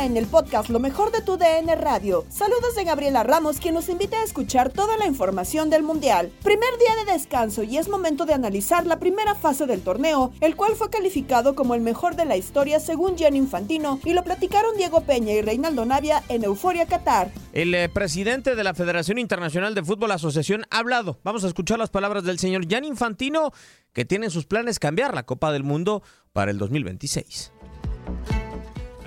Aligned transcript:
En 0.00 0.16
el 0.16 0.26
podcast 0.26 0.70
Lo 0.70 0.80
mejor 0.80 1.12
de 1.12 1.20
tu 1.20 1.36
DN 1.36 1.74
Radio. 1.76 2.24
Saludos 2.30 2.74
de 2.74 2.84
Gabriela 2.84 3.24
Ramos, 3.24 3.58
quien 3.58 3.74
nos 3.74 3.90
invita 3.90 4.16
a 4.16 4.24
escuchar 4.24 4.72
toda 4.72 4.96
la 4.96 5.06
información 5.06 5.68
del 5.68 5.82
Mundial. 5.82 6.32
Primer 6.42 6.70
día 6.78 7.04
de 7.04 7.12
descanso 7.12 7.62
y 7.62 7.76
es 7.76 7.88
momento 7.88 8.24
de 8.24 8.32
analizar 8.32 8.86
la 8.86 8.98
primera 8.98 9.34
fase 9.34 9.66
del 9.66 9.82
torneo, 9.82 10.32
el 10.40 10.56
cual 10.56 10.76
fue 10.76 10.88
calificado 10.88 11.54
como 11.54 11.74
el 11.74 11.82
mejor 11.82 12.16
de 12.16 12.24
la 12.24 12.38
historia 12.38 12.80
según 12.80 13.16
Gianni 13.16 13.38
Infantino 13.38 14.00
y 14.04 14.14
lo 14.14 14.24
platicaron 14.24 14.76
Diego 14.78 15.02
Peña 15.02 15.34
y 15.34 15.42
Reinaldo 15.42 15.84
Navia 15.84 16.22
en 16.30 16.44
Euforia 16.44 16.86
Qatar. 16.86 17.30
El 17.52 17.74
eh, 17.74 17.90
presidente 17.90 18.54
de 18.54 18.64
la 18.64 18.72
Federación 18.72 19.18
Internacional 19.18 19.74
de 19.74 19.84
Fútbol 19.84 20.12
Asociación 20.12 20.64
ha 20.70 20.78
hablado. 20.78 21.20
Vamos 21.22 21.44
a 21.44 21.48
escuchar 21.48 21.78
las 21.78 21.90
palabras 21.90 22.24
del 22.24 22.38
señor 22.38 22.66
Gianni 22.66 22.88
Infantino, 22.88 23.52
que 23.92 24.06
tiene 24.06 24.26
en 24.26 24.32
sus 24.32 24.46
planes 24.46 24.78
cambiar 24.78 25.14
la 25.14 25.24
Copa 25.24 25.52
del 25.52 25.64
Mundo 25.64 26.02
para 26.32 26.50
el 26.50 26.56
2026. 26.56 27.52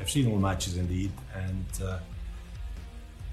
I've 0.05 0.11
seen 0.11 0.27
all 0.27 0.39
matches 0.39 0.77
indeed, 0.77 1.09
and 1.33 1.65
uh, 1.83 1.97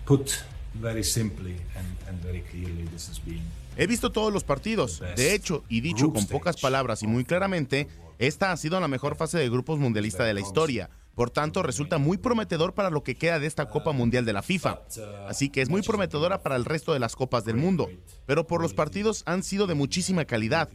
put 0.07 0.43
very 0.75 1.05
simply 1.05 1.57
and, 1.77 1.87
and 2.09 2.19
very 2.23 2.41
clearly, 2.41 2.85
this 2.91 3.09
has 3.09 3.19
been 3.19 3.43
He 3.77 3.87
visto 3.87 4.11
todos 4.11 4.33
los 4.33 4.45
partidos. 4.45 5.01
De 5.17 5.35
hecho, 5.35 5.65
y 5.69 5.81
dicho 5.81 6.13
con 6.13 6.27
pocas 6.27 6.61
palabras 6.61 7.03
y 7.03 7.07
muy 7.07 7.25
claramente, 7.25 7.89
esta 8.19 8.53
ha 8.53 8.57
sido 8.57 8.79
la 8.81 8.89
mejor 8.89 9.17
fase 9.17 9.39
de 9.39 9.49
grupos 9.49 9.79
mundialista 9.79 10.25
de 10.25 10.35
la 10.35 10.41
historia. 10.41 10.91
Por 11.15 11.31
tanto, 11.31 11.63
resulta 11.63 11.99
muy 11.99 12.17
prometedor 12.17 12.75
para 12.75 12.91
lo 12.91 13.03
que 13.03 13.17
queda 13.17 13.39
de 13.39 13.47
esta 13.47 13.69
Copa 13.69 13.93
Mundial 13.93 14.25
de 14.25 14.33
la 14.33 14.43
FIFA. 14.43 14.83
Así 15.27 15.49
que 15.49 15.63
es 15.63 15.71
muy 15.71 15.83
prometedora 15.83 16.43
para 16.43 16.57
el 16.57 16.67
resto 16.67 16.93
de 16.93 16.99
las 16.99 17.17
Copas 17.17 17.45
del 17.45 17.57
mundo. 17.57 17.91
Pero 18.27 18.47
por 18.47 18.61
los 18.61 18.75
partidos 18.75 19.23
han 19.27 19.43
sido 19.43 19.67
de 19.67 19.75
muchísima 19.75 20.27
calidad. 20.27 20.69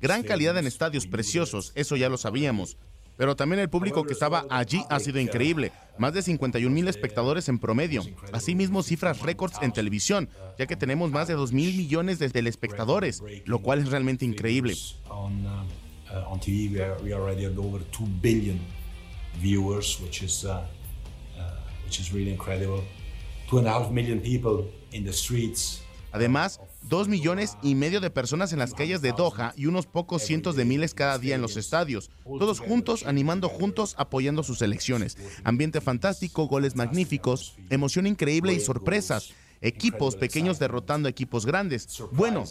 Gran 0.00 0.22
calidad 0.22 0.56
en 0.56 0.66
estadios 0.66 1.06
preciosos, 1.06 1.72
eso 1.74 1.96
ya 1.96 2.08
lo 2.08 2.16
sabíamos. 2.16 2.78
Pero 3.18 3.36
también 3.36 3.58
el 3.58 3.68
público 3.68 4.04
que 4.04 4.12
estaba 4.12 4.46
allí 4.48 4.82
ha 4.88 5.00
sido 5.00 5.18
increíble. 5.20 5.72
Más 5.98 6.14
de 6.14 6.22
51 6.22 6.72
mil 6.72 6.86
espectadores 6.86 7.48
en 7.48 7.58
promedio. 7.58 8.02
Asimismo, 8.32 8.84
cifras 8.84 9.20
récords 9.20 9.58
en 9.60 9.72
televisión, 9.72 10.30
ya 10.56 10.66
que 10.66 10.76
tenemos 10.76 11.10
más 11.10 11.26
de 11.26 11.34
2 11.34 11.52
mil 11.52 11.76
millones 11.76 12.20
de 12.20 12.30
telespectadores, 12.30 13.22
lo 13.44 13.58
cual 13.58 13.80
es 13.80 13.90
realmente 13.90 14.24
increíble. 14.24 14.76
Además, 26.12 26.60
dos 26.82 27.08
millones 27.08 27.56
y 27.62 27.74
medio 27.74 28.00
de 28.00 28.10
personas 28.10 28.52
en 28.52 28.58
las 28.58 28.74
calles 28.74 29.02
de 29.02 29.12
Doha 29.12 29.52
y 29.56 29.66
unos 29.66 29.86
pocos 29.86 30.22
cientos 30.22 30.56
de 30.56 30.64
miles 30.64 30.94
cada 30.94 31.18
día 31.18 31.34
en 31.34 31.42
los 31.42 31.56
estadios. 31.56 32.10
Todos 32.24 32.60
juntos, 32.60 33.04
animando 33.06 33.48
juntos, 33.48 33.94
apoyando 33.98 34.42
sus 34.42 34.58
selecciones. 34.58 35.16
Ambiente 35.44 35.80
fantástico, 35.80 36.46
goles 36.46 36.76
magníficos, 36.76 37.56
emoción 37.70 38.06
increíble 38.06 38.52
y 38.52 38.60
sorpresas. 38.60 39.32
Equipos 39.60 40.14
pequeños 40.14 40.60
derrotando 40.60 41.08
equipos 41.08 41.44
grandes. 41.44 42.00
Bueno, 42.12 42.44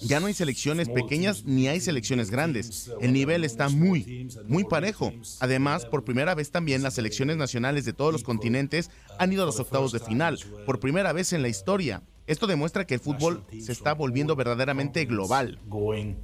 ya 0.00 0.20
no 0.20 0.26
hay 0.26 0.34
selecciones 0.34 0.88
pequeñas 0.88 1.44
ni 1.44 1.68
hay 1.68 1.80
selecciones 1.80 2.30
grandes. 2.30 2.90
El 3.00 3.12
nivel 3.12 3.44
está 3.44 3.68
muy, 3.68 4.30
muy 4.48 4.64
parejo. 4.64 5.12
Además, 5.40 5.84
por 5.84 6.04
primera 6.04 6.34
vez 6.34 6.50
también 6.50 6.82
las 6.82 6.94
selecciones 6.94 7.36
nacionales 7.36 7.84
de 7.84 7.92
todos 7.92 8.12
los 8.12 8.22
continentes 8.22 8.90
han 9.18 9.32
ido 9.32 9.42
a 9.42 9.46
los 9.46 9.60
octavos 9.60 9.92
de 9.92 10.00
final. 10.00 10.38
Por 10.64 10.80
primera 10.80 11.12
vez 11.12 11.34
en 11.34 11.42
la 11.42 11.48
historia. 11.48 12.02
Esto 12.30 12.46
demuestra 12.46 12.86
que 12.86 12.94
el 12.94 13.00
fútbol 13.00 13.42
se 13.60 13.72
está 13.72 13.92
volviendo 13.92 14.36
verdaderamente 14.36 15.04
global. 15.04 15.58
Going 15.66 16.14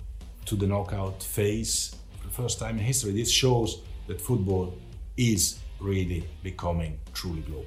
to 0.45 0.57
the 0.57 0.65
knockout 0.65 1.21
phase 1.21 1.97
for 2.17 2.31
the 2.31 2.33
first 2.33 2.61
time 2.61 2.81
in 2.81 2.87
history. 2.87 3.13
This 3.13 3.29
shows 3.29 3.83
that 4.07 4.21
football 4.21 4.79
is 5.17 5.59
really 5.81 6.25
becoming 6.45 6.97
truly 7.13 7.43
global. 7.43 7.67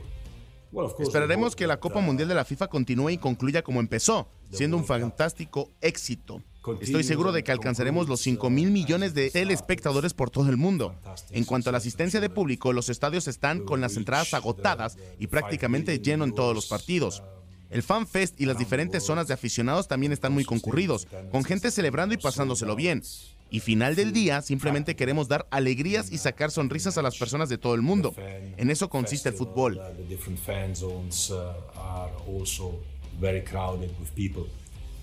Well, 0.72 0.86
of 0.86 0.94
course, 0.94 1.10
Esperaremos 1.10 1.54
que 1.54 1.68
la 1.68 1.82
Copa 1.82 2.00
Mundial 2.00 2.30
de 2.30 2.36
la 2.36 2.46
FIFA 2.46 2.70
continúe 2.70 3.10
y 3.10 3.18
concluya 3.18 3.62
como 3.62 3.82
empezó, 3.82 4.30
siendo 4.50 4.78
un 4.78 4.86
fantástico 4.86 5.72
éxito. 5.82 6.42
Estoy 6.80 7.04
seguro 7.04 7.34
de 7.34 7.44
que 7.44 7.52
alcanzaremos 7.52 8.08
los 8.08 8.22
5 8.22 8.50
mil 8.50 8.72
millones 8.72 9.14
de 9.14 9.32
telespectadores 9.32 10.14
por 10.14 10.30
todo 10.30 10.50
el 10.50 10.56
mundo. 10.56 10.96
En 11.32 11.44
cuanto 11.44 11.70
a 11.70 11.72
la 11.74 11.80
asistencia 11.80 12.22
de 12.22 12.30
público, 12.30 12.72
los 12.72 12.88
estadios 12.88 13.28
están 13.28 13.66
con 13.66 13.82
las 13.82 13.98
entradas 13.98 14.34
agotadas 14.34 14.98
y 15.18 15.28
prácticamente 15.28 16.00
lleno 16.00 16.24
en 16.24 16.34
todos 16.34 16.56
los 16.56 16.68
partidos. 16.68 17.22
El 17.70 17.84
Fan 17.84 18.08
Fest 18.08 18.40
y 18.42 18.46
las 18.46 18.58
diferentes 18.58 19.04
zonas 19.04 19.28
de 19.28 19.34
aficionados 19.34 19.88
también 19.88 20.12
están 20.12 20.34
muy 20.34 20.44
concurridos, 20.44 21.08
con 21.32 21.44
gente 21.44 21.70
celebrando 21.70 22.16
y 22.16 22.18
pasándoselo 22.18 22.76
bien. 22.76 23.04
Y 23.52 23.60
final 23.60 23.96
del 23.96 24.12
día, 24.12 24.42
simplemente 24.42 24.96
queremos 24.96 25.28
dar 25.28 25.48
alegrías 25.50 26.12
y 26.12 26.18
sacar 26.18 26.52
sonrisas 26.52 26.98
a 26.98 27.02
las 27.02 27.18
personas 27.18 27.50
de 27.50 27.58
todo 27.58 27.76
el 27.76 27.82
mundo. 27.82 28.14
En 28.58 28.70
eso 28.70 28.90
consiste 28.90 29.30
el 29.30 29.36
fútbol. 29.36 29.80
The 29.98 30.04
different 30.04 30.40
fan 30.40 30.76
zones 30.76 31.32
are 31.32 32.12
also 32.28 32.80
very 33.20 33.44
crowded 33.44 33.92
with 34.00 34.10
people 34.16 34.48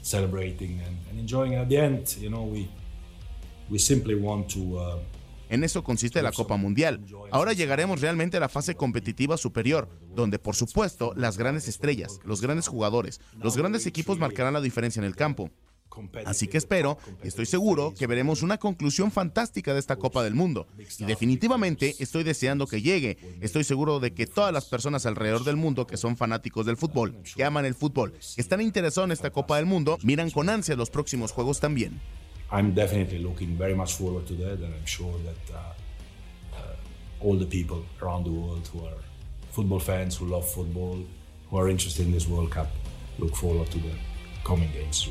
celebrating 0.03 0.81
and, 0.81 0.97
and 1.11 1.19
enjoying. 1.19 1.57
At 1.57 1.69
the 1.69 1.79
end, 1.79 2.07
you 2.21 2.31
know, 2.31 2.45
we 2.45 2.69
we 3.69 3.79
simply 3.79 4.15
want 4.15 4.49
to 4.55 4.79
uh, 4.79 4.99
En 5.49 5.65
eso 5.65 5.85
consiste 5.85 6.23
la 6.23 6.33
Copa 6.33 6.57
Mundial. 6.57 7.05
Ahora 7.31 7.53
llegaremos 7.53 8.01
realmente 8.01 8.37
a 8.37 8.41
la 8.41 8.49
fase 8.49 8.75
competitiva 8.75 9.37
superior, 9.37 9.89
donde 10.15 10.39
por 10.39 10.57
supuesto 10.57 11.13
las 11.17 11.39
grandes 11.39 11.69
estrellas, 11.69 12.19
los 12.25 12.41
grandes 12.41 12.69
jugadores, 12.69 13.21
los 13.39 13.57
grandes 13.57 13.87
equipos 13.87 14.19
marcarán 14.19 14.55
la 14.55 14.61
diferencia 14.61 15.01
en 15.01 15.07
el 15.07 15.17
campo. 15.17 15.51
Así 16.25 16.47
que 16.47 16.59
espero, 16.59 16.99
estoy 17.23 17.47
seguro, 17.47 17.95
que 17.97 18.07
veremos 18.07 18.43
una 18.43 18.59
conclusión 18.59 19.11
fantástica 19.11 19.73
de 19.73 19.81
esta 19.81 19.97
Copa 19.97 20.23
del 20.23 20.35
Mundo. 20.35 20.67
Y 20.99 21.05
definitivamente 21.05 21.95
estoy 21.99 22.23
deseando 22.23 22.67
que 22.67 22.83
llegue. 22.83 23.17
Estoy 23.41 23.65
seguro 23.65 24.01
de 24.01 24.13
que 24.13 24.27
todas 24.27 24.53
las 24.53 24.67
personas 24.67 25.07
alrededor 25.07 25.45
del 25.45 25.57
mundo 25.57 25.87
que 25.87 25.97
son 25.97 26.17
fanáticos 26.17 26.67
del 26.67 26.77
fútbol, 26.77 27.17
que 27.35 27.45
aman 27.45 27.65
el 27.65 27.75
fútbol, 27.75 28.13
que 28.13 28.41
están 28.41 28.61
interesados 28.61 29.09
en 29.09 29.13
esta 29.13 29.31
Copa 29.31 29.57
del 29.57 29.67
Mundo, 29.67 29.99
miran 30.03 30.31
con 30.31 30.49
ansia 30.49 30.77
los 30.77 30.91
próximos 30.91 31.33
juegos 31.33 31.61
también. 31.61 32.01
I'm 32.51 32.75
definitely 32.75 33.19
looking 33.19 33.57
very 33.57 33.75
much 33.75 33.95
forward 33.95 34.27
to 34.29 34.35
that, 34.35 34.59
and 34.61 34.73
I'm 34.73 34.87
sure 34.87 35.15
that 35.25 35.55
uh, 35.55 36.57
uh, 36.57 37.25
all 37.25 37.37
the 37.37 37.47
people 37.47 37.85
around 38.01 38.25
the 38.25 38.31
world 38.31 38.69
who 38.73 38.87
are 38.87 38.99
football 39.51 39.81
fans, 39.81 40.17
who 40.17 40.27
love 40.27 40.49
football, 40.49 40.99
who 41.51 41.59
are 41.59 41.69
interested 41.69 42.07
in 42.07 42.13
this 42.13 42.29
World 42.29 42.51
Cup, 42.51 42.69
look 43.19 43.35
forward 43.35 43.69
to 43.71 43.79
the 43.79 43.95
coming 44.45 44.71
games. 44.73 45.09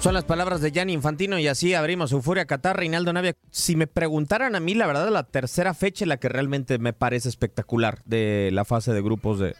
Son 0.00 0.14
las 0.14 0.24
palabras 0.24 0.60
de 0.60 0.70
Gianni 0.70 0.92
Infantino 0.92 1.40
y 1.40 1.48
así 1.48 1.74
abrimos 1.74 2.12
Euforia 2.12 2.46
Qatar, 2.46 2.76
Reinaldo 2.76 3.12
Navia. 3.12 3.34
Si 3.50 3.74
me 3.74 3.88
preguntaran 3.88 4.54
a 4.54 4.60
mí, 4.60 4.74
la 4.74 4.86
verdad, 4.86 5.10
la 5.10 5.24
tercera 5.24 5.74
fecha 5.74 6.04
es 6.04 6.08
la 6.08 6.18
que 6.18 6.28
realmente 6.28 6.78
me 6.78 6.92
parece 6.92 7.28
espectacular 7.28 8.02
de 8.04 8.50
la 8.52 8.64
fase 8.64 8.92
de 8.92 9.02
grupos 9.02 9.40
de, 9.40 9.56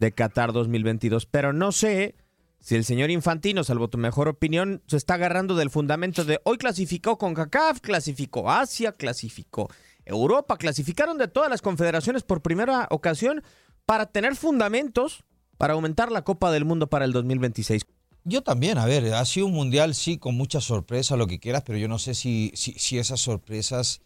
de 0.00 0.12
Qatar 0.12 0.52
2022. 0.52 1.26
Pero 1.26 1.52
no 1.52 1.72
sé 1.72 2.14
si 2.62 2.76
el 2.76 2.84
señor 2.84 3.10
Infantino, 3.10 3.64
salvo 3.64 3.88
tu 3.88 3.98
mejor 3.98 4.28
opinión, 4.28 4.82
se 4.86 4.96
está 4.96 5.14
agarrando 5.14 5.56
del 5.56 5.68
fundamento 5.68 6.24
de 6.24 6.40
hoy 6.44 6.58
clasificó 6.58 7.18
con 7.18 7.34
CACAF, 7.34 7.80
clasificó 7.80 8.48
Asia, 8.48 8.92
clasificó 8.92 9.68
Europa, 10.04 10.56
clasificaron 10.56 11.18
de 11.18 11.26
todas 11.26 11.50
las 11.50 11.60
confederaciones 11.60 12.22
por 12.22 12.40
primera 12.40 12.86
ocasión 12.90 13.42
para 13.84 14.06
tener 14.06 14.36
fundamentos 14.36 15.24
para 15.58 15.74
aumentar 15.74 16.12
la 16.12 16.22
Copa 16.22 16.52
del 16.52 16.64
Mundo 16.64 16.86
para 16.86 17.04
el 17.04 17.12
2026. 17.12 17.84
Yo 18.22 18.42
también, 18.42 18.78
a 18.78 18.86
ver, 18.86 19.12
ha 19.12 19.24
sido 19.24 19.46
un 19.46 19.54
mundial, 19.54 19.96
sí, 19.96 20.16
con 20.16 20.36
mucha 20.36 20.60
sorpresa, 20.60 21.16
lo 21.16 21.26
que 21.26 21.40
quieras, 21.40 21.64
pero 21.66 21.78
yo 21.78 21.88
no 21.88 21.98
sé 21.98 22.14
si, 22.14 22.52
si, 22.54 22.98
esas 22.98 23.20
sorpresas 23.20 24.02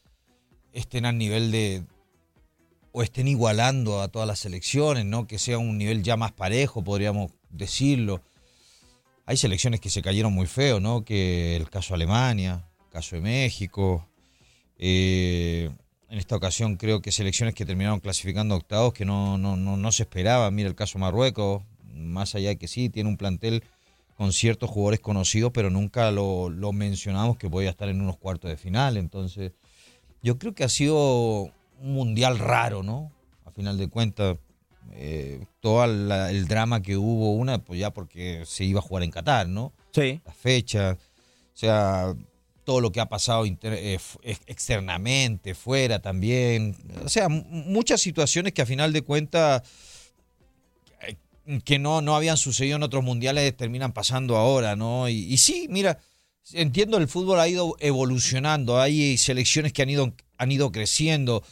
estén 0.73 1.05
al 1.05 1.19
nivel 1.19 1.50
de, 1.53 1.85
o 2.93 3.03
estén 3.03 3.29
igualando 3.29 4.00
a 4.00 4.08
todas 4.08 4.26
las 4.26 4.38
selecciones, 4.38 5.05
¿no? 5.05 5.26
Que 5.26 5.38
sea 5.38 5.58
un 5.58 5.76
nivel 5.76 6.03
ya 6.03 6.17
más 6.17 6.32
parejo, 6.32 6.82
podríamos 6.82 7.32
decirlo. 7.50 8.23
Hay 9.26 9.37
selecciones 9.37 9.81
que 9.81 9.90
se 9.90 10.02
cayeron 10.02 10.32
muy 10.32 10.46
feo, 10.46 10.78
¿no? 10.78 11.05
Que 11.05 11.56
el 11.56 11.69
caso 11.69 11.94
Alemania, 11.94 12.64
el 12.87 12.90
caso 12.90 13.17
de 13.17 13.23
México. 13.23 14.08
eh, 14.78 15.70
en 16.08 16.19
esta 16.19 16.37
ocasión 16.37 16.76
creo 16.76 17.02
que 17.02 17.11
selecciones 17.11 17.55
que 17.55 17.67
terminaron 17.67 17.99
clasificando 17.99 18.55
octavos 18.55 18.93
que 18.93 19.05
no, 19.05 19.38
no, 19.38 19.56
no, 19.56 19.76
no 19.76 19.93
se 19.93 20.05
esperaba. 20.05 20.50
Mira 20.52 20.69
el 20.69 20.76
caso 20.76 20.99
Marruecos, 20.99 21.64
más 21.93 22.34
allá 22.37 22.50
de 22.50 22.58
que 22.58 22.69
sí, 22.69 22.88
tiene 22.88 23.08
un 23.08 23.17
plantel 23.17 23.64
con 24.17 24.32
ciertos 24.32 24.70
jugadores 24.70 25.00
conocidos, 25.00 25.50
pero 25.52 25.69
nunca 25.69 26.11
lo, 26.12 26.49
lo 26.49 26.72
mencionamos 26.72 27.37
que 27.37 27.50
podía 27.50 27.70
estar 27.70 27.88
en 27.88 28.00
unos 28.00 28.17
cuartos 28.19 28.49
de 28.49 28.56
final. 28.56 28.96
Entonces, 28.96 29.52
yo 30.22 30.38
creo 30.38 30.55
que 30.55 30.64
ha 30.64 30.69
sido 30.69 31.50
un 31.81 31.93
mundial 31.94 32.38
raro, 32.38 32.82
¿no? 32.82 33.11
A 33.44 33.50
final 33.50 33.76
de 33.76 33.88
cuentas, 33.88 34.38
eh, 34.93 35.44
todo 35.61 35.87
la- 35.87 36.31
el 36.31 36.47
drama 36.49 36.83
que 36.83 36.97
hubo, 36.97 37.33
una, 37.35 37.59
pues 37.65 37.81
ya 37.81 37.93
porque 37.93 38.44
se 38.47 38.65
iba 38.65 38.81
a 38.81 38.83
jugar 38.83 39.03
en 39.03 39.11
Qatar, 39.11 39.49
¿no? 39.49 39.73
Sí. 39.93 40.21
La 40.25 40.33
fecha, 40.33 40.93
o 40.99 41.56
sea, 41.59 42.15
todo 42.65 42.81
lo 42.81 42.91
que 42.93 43.00
ha 43.00 43.09
pasado 43.09 43.47
inter- 43.47 43.75
eh, 43.75 43.99
externamente, 44.47 45.55
fuera 45.55 46.00
también. 46.00 46.77
O 47.05 47.09
sea, 47.09 47.29
muchas 47.29 48.00
situaciones 48.00 48.53
que 48.53 48.62
a 48.62 48.67
final 48.67 48.93
de 48.93 49.03
cuentas 49.03 49.62
eh, 51.06 51.17
que 51.65 51.79
no, 51.79 52.00
no 52.03 52.17
habían 52.17 52.37
sucedido 52.37 52.77
en 52.77 52.82
otros 52.82 53.05
mundiales 53.05 53.56
terminan 53.56 53.93
pasando 53.93 54.37
ahora, 54.37 54.77
¿no? 54.77 55.09
Y, 55.09 55.15
y 55.32 55.37
sí, 55.39 55.67
mira, 55.71 55.99
entiendo 56.53 56.97
el 56.99 57.09
fútbol 57.09 57.41
ha 57.41 57.49
ido 57.49 57.77
evolucionando, 57.81 58.81
hay 58.81 59.17
selecciones 59.19 59.73
que 59.73 59.82
han 59.82 59.91
ido, 59.91 60.12
han 60.39 60.50
ido 60.53 60.73
creciendo, 60.73 61.43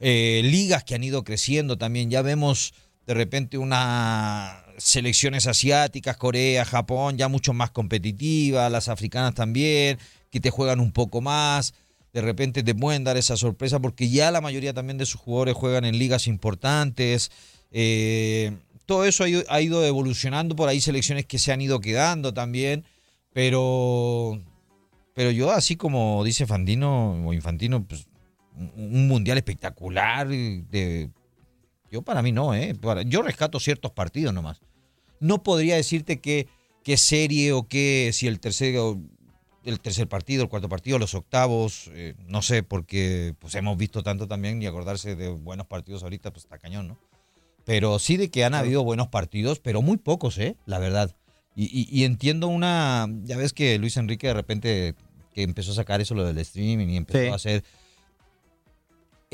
eh, 0.00 0.40
ligas 0.44 0.84
que 0.84 0.94
han 0.94 1.04
ido 1.04 1.22
creciendo 1.22 1.76
también, 1.78 2.10
ya 2.10 2.22
vemos 2.22 2.74
de 3.06 3.14
repente 3.14 3.58
unas 3.58 4.56
selecciones 4.78 5.46
asiáticas, 5.46 6.16
Corea, 6.16 6.64
Japón, 6.64 7.16
ya 7.16 7.28
mucho 7.28 7.52
más 7.52 7.70
competitivas, 7.70 8.70
las 8.70 8.88
africanas 8.88 9.34
también, 9.34 9.98
que 10.30 10.40
te 10.40 10.50
juegan 10.50 10.80
un 10.80 10.92
poco 10.92 11.20
más, 11.20 11.74
de 12.12 12.20
repente 12.20 12.62
te 12.62 12.74
pueden 12.74 13.04
dar 13.04 13.16
esa 13.16 13.36
sorpresa 13.36 13.80
porque 13.80 14.08
ya 14.08 14.30
la 14.30 14.40
mayoría 14.40 14.74
también 14.74 14.98
de 14.98 15.06
sus 15.06 15.20
jugadores 15.20 15.54
juegan 15.54 15.84
en 15.84 15.98
ligas 15.98 16.26
importantes. 16.26 17.30
eh, 17.70 18.52
todo 18.86 19.04
eso 19.04 19.24
ha 19.24 19.60
ido, 19.60 19.86
evolucionando, 19.86 20.56
por 20.56 20.68
ahí 20.68 20.80
selecciones 20.80 21.24
que 21.24 21.38
se 21.38 21.52
han 21.52 21.60
ido 21.60 21.80
quedando 21.80 22.34
también, 22.34 22.84
pero, 23.32 24.40
pero 25.14 25.30
yo 25.30 25.52
así 25.52 25.76
como 25.76 26.22
dice 26.24 26.46
Fandino 26.46 27.26
o 27.26 27.32
Infantino, 27.32 27.84
pues 27.84 28.06
un 28.54 29.08
mundial 29.08 29.38
espectacular, 29.38 30.28
de, 30.28 31.08
yo 31.92 32.02
para 32.02 32.22
mí 32.22 32.32
no, 32.32 32.54
¿eh? 32.54 32.74
Yo 33.06 33.22
rescato 33.22 33.60
ciertos 33.60 33.92
partidos 33.92 34.34
nomás. 34.34 34.60
No 35.20 35.42
podría 35.42 35.76
decirte 35.76 36.18
qué, 36.20 36.48
qué 36.82 36.96
serie 36.96 37.52
o 37.52 37.68
qué, 37.68 38.10
si 38.12 38.26
el 38.26 38.40
tercer, 38.40 38.74
el 39.64 39.78
tercer 39.80 40.08
partido, 40.08 40.42
el 40.42 40.48
cuarto 40.48 40.68
partido, 40.68 40.98
los 40.98 41.14
octavos, 41.14 41.90
eh, 41.94 42.14
no 42.26 42.42
sé, 42.42 42.62
porque 42.64 43.34
pues 43.38 43.54
hemos 43.54 43.76
visto 43.76 44.02
tanto 44.02 44.26
también 44.26 44.60
y 44.62 44.66
acordarse 44.66 45.14
de 45.14 45.28
buenos 45.28 45.66
partidos 45.66 46.02
ahorita, 46.02 46.32
pues 46.32 46.44
está 46.46 46.58
cañón, 46.58 46.88
¿no? 46.88 46.98
Pero 47.64 48.00
sí 48.00 48.16
de 48.16 48.30
que 48.30 48.44
han 48.44 48.54
habido 48.54 48.82
buenos 48.82 49.06
partidos, 49.08 49.60
pero 49.60 49.82
muy 49.82 49.96
pocos, 49.98 50.38
¿eh? 50.38 50.56
La 50.66 50.80
verdad. 50.80 51.14
Y, 51.54 51.64
y- 51.66 51.86
y 51.90 52.04
entiendo 52.04 52.48
una, 52.48 53.06
ya 53.22 53.36
ves 53.36 53.52
que 53.52 53.78
Luis 53.78 53.96
Enrique 53.98 54.26
de 54.26 54.34
repente 54.34 54.94
que 55.34 55.42
empezó 55.42 55.70
a 55.72 55.74
sacar 55.76 56.00
eso 56.00 56.14
lo 56.14 56.24
del 56.24 56.38
streaming 56.38 56.88
y 56.88 56.96
empezó 56.96 57.20
Sí. 57.20 57.28
a 57.28 57.34
hacer 57.34 57.64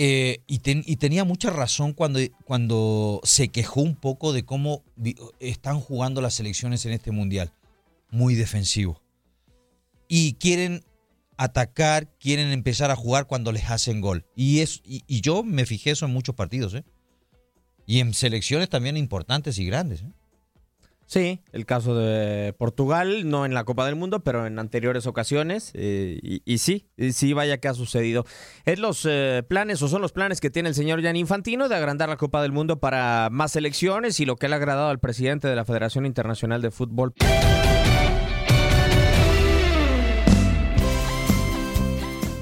eh, 0.01 0.39
y, 0.47 0.61
ten- 0.61 0.85
y 0.87 0.97
tenía 0.97 1.25
mucha 1.25 1.51
razón 1.51 1.93
cuando, 1.93 2.21
cuando 2.45 3.21
se 3.25 3.49
quejó 3.49 3.81
un 3.83 3.97
poco 3.97 4.33
de 4.33 4.45
cómo 4.45 4.85
están 5.41 5.81
jugando 5.81 6.21
las 6.21 6.35
selecciones 6.35 6.87
en 6.87 6.93
este 6.93 7.11
mundial. 7.11 7.53
Muy 8.11 8.37
defensivo. 8.37 9.03
Y 10.07 10.35
quieren 10.35 10.85
atacar, 11.37 12.09
quieren 12.19 12.53
empezar 12.53 12.91
a 12.93 12.97
jugar 12.97 13.27
cuando 13.27 13.51
les 13.53 13.69
hacen 13.71 14.01
gol. 14.01 14.25
Y, 14.37 14.61
es, 14.61 14.81
y, 14.85 15.03
y 15.09 15.21
yo 15.21 15.43
me 15.43 15.67
fijé 15.67 15.91
eso 15.91 16.07
en 16.07 16.13
muchos 16.13 16.35
partidos. 16.37 16.75
¿eh? 16.75 16.85
Y 17.85 17.99
en 18.01 18.15
selecciones 18.15 18.69
también 18.69 18.97
importantes 18.97 19.59
y 19.59 19.67
grandes. 19.67 20.03
¿eh? 20.03 20.13
Sí, 21.09 21.41
el 21.53 21.65
caso 21.65 21.95
de 21.97 22.53
Portugal, 22.53 23.31
no 23.31 23.47
en 23.47 23.55
la 23.55 23.65
Copa 23.65 23.87
del 23.87 23.97
Mundo, 23.97 24.21
pero 24.21 24.47
en 24.47 24.59
anteriores 24.59 25.07
ocasiones. 25.07 25.71
eh, 25.73 26.21
y, 26.23 26.59
sí, 26.59 26.87
y 26.99 27.13
sí, 27.13 27.33
vaya 27.33 27.57
que 27.57 27.69
ha 27.69 27.73
sucedido. 27.73 28.27
Es 28.67 28.79
los 28.79 29.07
eh, 29.09 29.43
planes 29.49 29.81
o 29.81 29.89
son 29.89 30.03
los 30.03 30.13
planes 30.13 30.39
que 30.39 30.51
tiene 30.51 30.69
el 30.69 30.75
señor 30.75 31.01
Gianni 31.01 31.21
Infantino 31.21 31.71
de 31.71 31.77
agrandar 31.77 32.11
la 32.11 32.19
Copa 32.19 32.43
del 32.43 32.53
Mundo 32.53 32.79
para 32.79 33.31
más 33.33 33.53
selecciones 33.53 34.21
y 34.21 34.27
lo 34.27 34.37
que 34.37 34.49
le 34.49 34.55
ha 34.55 34.59
agradado 34.59 34.91
al 34.91 34.99
presidente 34.99 35.49
de 35.49 35.57
la 35.57 35.65
Federación 35.65 36.05
Internacional 36.05 36.61
de 36.61 36.71
Fútbol. 36.71 37.15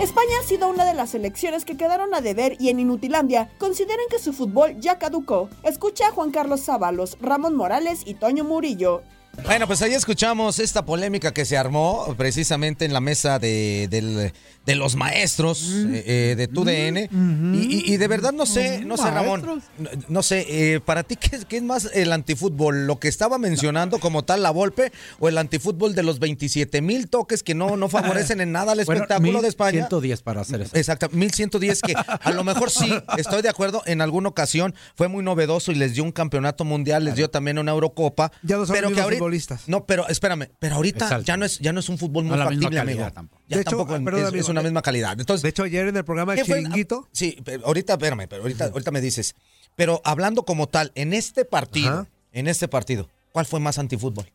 España 0.07 0.39
ha 0.41 0.47
sido 0.47 0.69
una 0.69 0.85
de 0.85 0.95
las 0.95 1.11
selecciones 1.11 1.65
que 1.65 1.77
quedaron 1.77 2.15
a 2.15 2.21
deber 2.21 2.57
y 2.61 2.69
en 2.69 2.79
Inutilandia 2.79 3.51
consideran 3.59 4.07
que 4.09 4.21
su 4.21 4.33
fútbol 4.33 4.77
ya 4.79 5.01
caducó. 5.01 5.51
Escucha 5.65 6.07
a 6.07 6.11
Juan 6.13 6.31
Carlos 6.31 6.61
Sábalos, 6.61 7.19
Ramón 7.21 7.57
Morales 7.57 8.03
y 8.07 8.15
Toño 8.15 8.45
Murillo. 8.45 9.03
Bueno, 9.45 9.67
pues 9.69 9.81
ahí 9.83 9.93
escuchamos 9.95 10.59
esta 10.59 10.85
polémica 10.85 11.33
que 11.33 11.45
se 11.45 11.57
armó 11.57 12.15
precisamente 12.17 12.85
en 12.85 12.93
la 12.93 13.01
mesa 13.01 13.39
de, 13.39 14.33
los 14.67 14.97
maestros 14.97 15.71
eh, 15.73 16.03
eh, 16.33 16.35
de 16.37 16.49
TUDN. 16.49 17.55
y, 17.55 17.77
y- 17.77 17.95
y 17.95 17.97
de 17.97 18.09
verdad 18.09 18.33
no 18.33 18.45
sé, 18.45 18.85
no 18.85 18.97
sé, 18.97 19.09
Ramón, 19.11 19.45
no, 19.79 19.89
no 20.09 20.23
sé, 20.25 20.47
eh, 20.75 20.81
para 20.81 21.05
ti, 21.05 21.15
¿qué, 21.17 21.37
es- 21.37 21.45
qué 21.45 21.59
es 21.59 21.63
más 21.63 21.89
el 21.95 22.13
antifútbol? 22.13 22.87
¿Lo 22.89 22.99
que 22.99 23.07
estaba 23.07 23.39
mencionando 23.39 24.01
como 24.01 24.25
tal 24.25 24.43
la 24.43 24.51
Volpe 24.51 24.91
o 25.21 25.29
el 25.29 25.39
antifútbol 25.39 25.95
de 25.95 26.03
los 26.03 26.19
27 26.19 26.81
mil 26.83 27.09
toques 27.09 27.45
que 27.45 27.55
no, 27.55 27.77
no 27.77 27.89
favorecen 27.89 28.41
en 28.41 28.51
nada 28.51 28.73
al 28.73 28.85
Bueno, 28.85 29.03
espectáculo 29.03 29.43
de 29.43 29.49
España? 29.49 29.73
1110 29.83 30.23
para 30.23 30.41
hacer 30.41 30.63
eso. 30.63 30.77
Exacto, 30.77 31.09
1110 31.13 31.83
que 31.83 31.95
a 31.95 32.31
lo 32.33 32.43
mejor 32.43 32.71
sí, 32.71 32.93
estoy 33.17 33.43
de 33.43 33.49
acuerdo, 33.49 33.83
en 33.87 34.01
alguna 34.01 34.29
ocasión 34.29 34.75
fue 34.97 35.07
muy 35.07 35.23
novedoso 35.23 35.71
y 35.71 35.77
les 35.77 35.95
dio 35.95 36.03
un 36.03 36.13
campeonato 36.13 36.65
mundial, 36.65 37.05
les 37.05 37.15
dio 37.15 37.31
también 37.31 37.59
una 37.59 37.71
Eurocopa. 37.73 38.33
Ya 38.43 38.57
son 38.57 38.69
pero 38.75 38.91
que 38.91 39.01
ahorita, 39.01 39.26
futbolistas. 39.27 39.69
No, 39.69 39.85
pero 39.87 40.07
espérame, 40.09 40.49
pero 40.59 40.77
ahorita 40.77 41.21
ya 41.21 41.37
no 41.37 41.45
es 41.45 41.59
ya 41.59 41.73
no 41.73 41.81
es 41.81 41.89
un 41.89 41.99
fútbol 41.99 42.25
muy 42.25 42.37
No, 42.39 42.45
factible, 42.45 42.79
amigo. 42.81 43.11
tampoco. 43.13 43.43
Ya 43.49 43.57
De 43.57 43.63
hecho, 43.63 43.71
tampoco 43.77 44.05
perdón, 44.05 44.23
es, 44.23 44.29
amigo, 44.29 44.41
es 44.43 44.49
una 44.49 44.61
eh, 44.61 44.65
misma 44.65 44.83
calidad. 44.83 45.19
Entonces, 45.19 45.43
De 45.43 45.49
hecho, 45.49 45.63
ayer 45.65 45.89
en 45.89 45.97
el 45.97 46.05
programa 46.05 46.35
¿qué 46.35 46.45
fue? 46.45 46.59
Chiringuito. 46.59 47.09
Sí, 47.13 47.39
pero 47.45 47.67
ahorita 47.67 47.95
espérame, 47.95 48.27
pero 48.29 48.43
ahorita 48.43 48.67
ahorita 48.67 48.91
me 48.91 49.01
dices, 49.01 49.35
pero 49.75 50.01
hablando 50.05 50.45
como 50.45 50.69
tal 50.69 50.93
en 50.95 51.13
este 51.13 51.45
partido, 51.45 52.07
en 52.33 52.47
este 52.49 52.69
partido, 52.69 53.09
¿cuál 53.33 53.47
fue 53.47 53.61
más 53.61 53.79
antifútbol? 53.79 54.27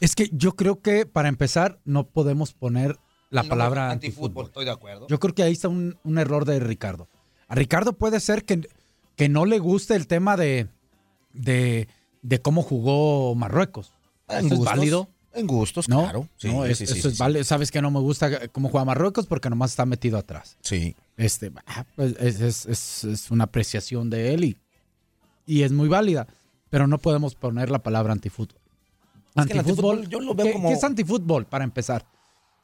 Es 0.00 0.14
que 0.14 0.28
yo 0.32 0.54
creo 0.54 0.80
que 0.80 1.06
para 1.06 1.28
empezar 1.28 1.78
no 1.84 2.04
podemos 2.04 2.52
poner 2.52 2.96
la 3.30 3.42
No, 3.42 3.48
palabra 3.48 3.90
antifútbol, 3.90 4.24
antifútbol. 4.26 4.46
estoy 4.46 4.64
de 4.66 4.70
acuerdo. 4.70 5.06
Yo 5.08 5.18
creo 5.18 5.34
que 5.34 5.42
ahí 5.42 5.52
está 5.52 5.68
un, 5.68 5.98
un 6.04 6.18
error 6.18 6.44
de 6.44 6.60
Ricardo. 6.60 7.08
A 7.48 7.54
Ricardo 7.54 7.94
puede 7.94 8.20
ser 8.20 8.44
que, 8.44 8.68
que 9.16 9.28
no 9.28 9.44
le 9.46 9.58
guste 9.58 9.94
el 9.96 10.06
tema 10.06 10.36
de, 10.36 10.68
de, 11.32 11.88
de 12.22 12.40
cómo 12.42 12.62
jugó 12.62 13.34
Marruecos. 13.34 13.92
En 14.28 14.46
Eso 14.46 14.54
es 14.54 14.60
válido. 14.60 15.08
En 15.34 15.46
gustos, 15.46 15.88
¿no? 15.88 16.02
claro. 16.02 16.28
Sí, 16.36 16.48
No, 16.48 16.64
es- 16.64 16.78
sí, 16.78 16.84
eso 16.84 16.94
sí, 16.94 17.08
es 17.08 17.18
válido. 17.18 17.44
Sabes 17.44 17.70
que 17.70 17.80
no 17.82 17.90
me 17.90 18.00
gusta 18.00 18.48
cómo 18.48 18.68
juega 18.70 18.84
Marruecos 18.86 19.26
porque 19.26 19.48
nomás 19.50 19.70
está 19.70 19.86
metido 19.86 20.18
atrás. 20.18 20.56
Sí. 20.62 20.96
Este, 21.16 21.52
ah, 21.66 21.84
pues, 21.96 22.14
es, 22.18 22.66
es- 22.66 23.04
es- 23.04 23.30
una 23.30 23.44
apreciación 23.44 24.10
de 24.10 24.34
él 24.34 24.44
y, 24.44 24.56
y 25.46 25.62
es 25.62 25.72
muy 25.72 25.88
válida. 25.88 26.26
Pero 26.70 26.86
no 26.86 26.98
podemos 26.98 27.34
poner 27.34 27.70
la 27.70 27.78
palabra 27.82 28.12
antifútbol. 28.12 28.58
El 29.36 29.42
antifútbol 29.58 30.08
yo 30.08 30.20
lo 30.20 30.34
veo 30.34 30.46
¿qué, 30.46 30.52
como- 30.52 30.68
qué 30.68 30.74
es 30.74 30.84
antifútbol 30.84 31.46
para 31.46 31.64
empezar? 31.64 32.04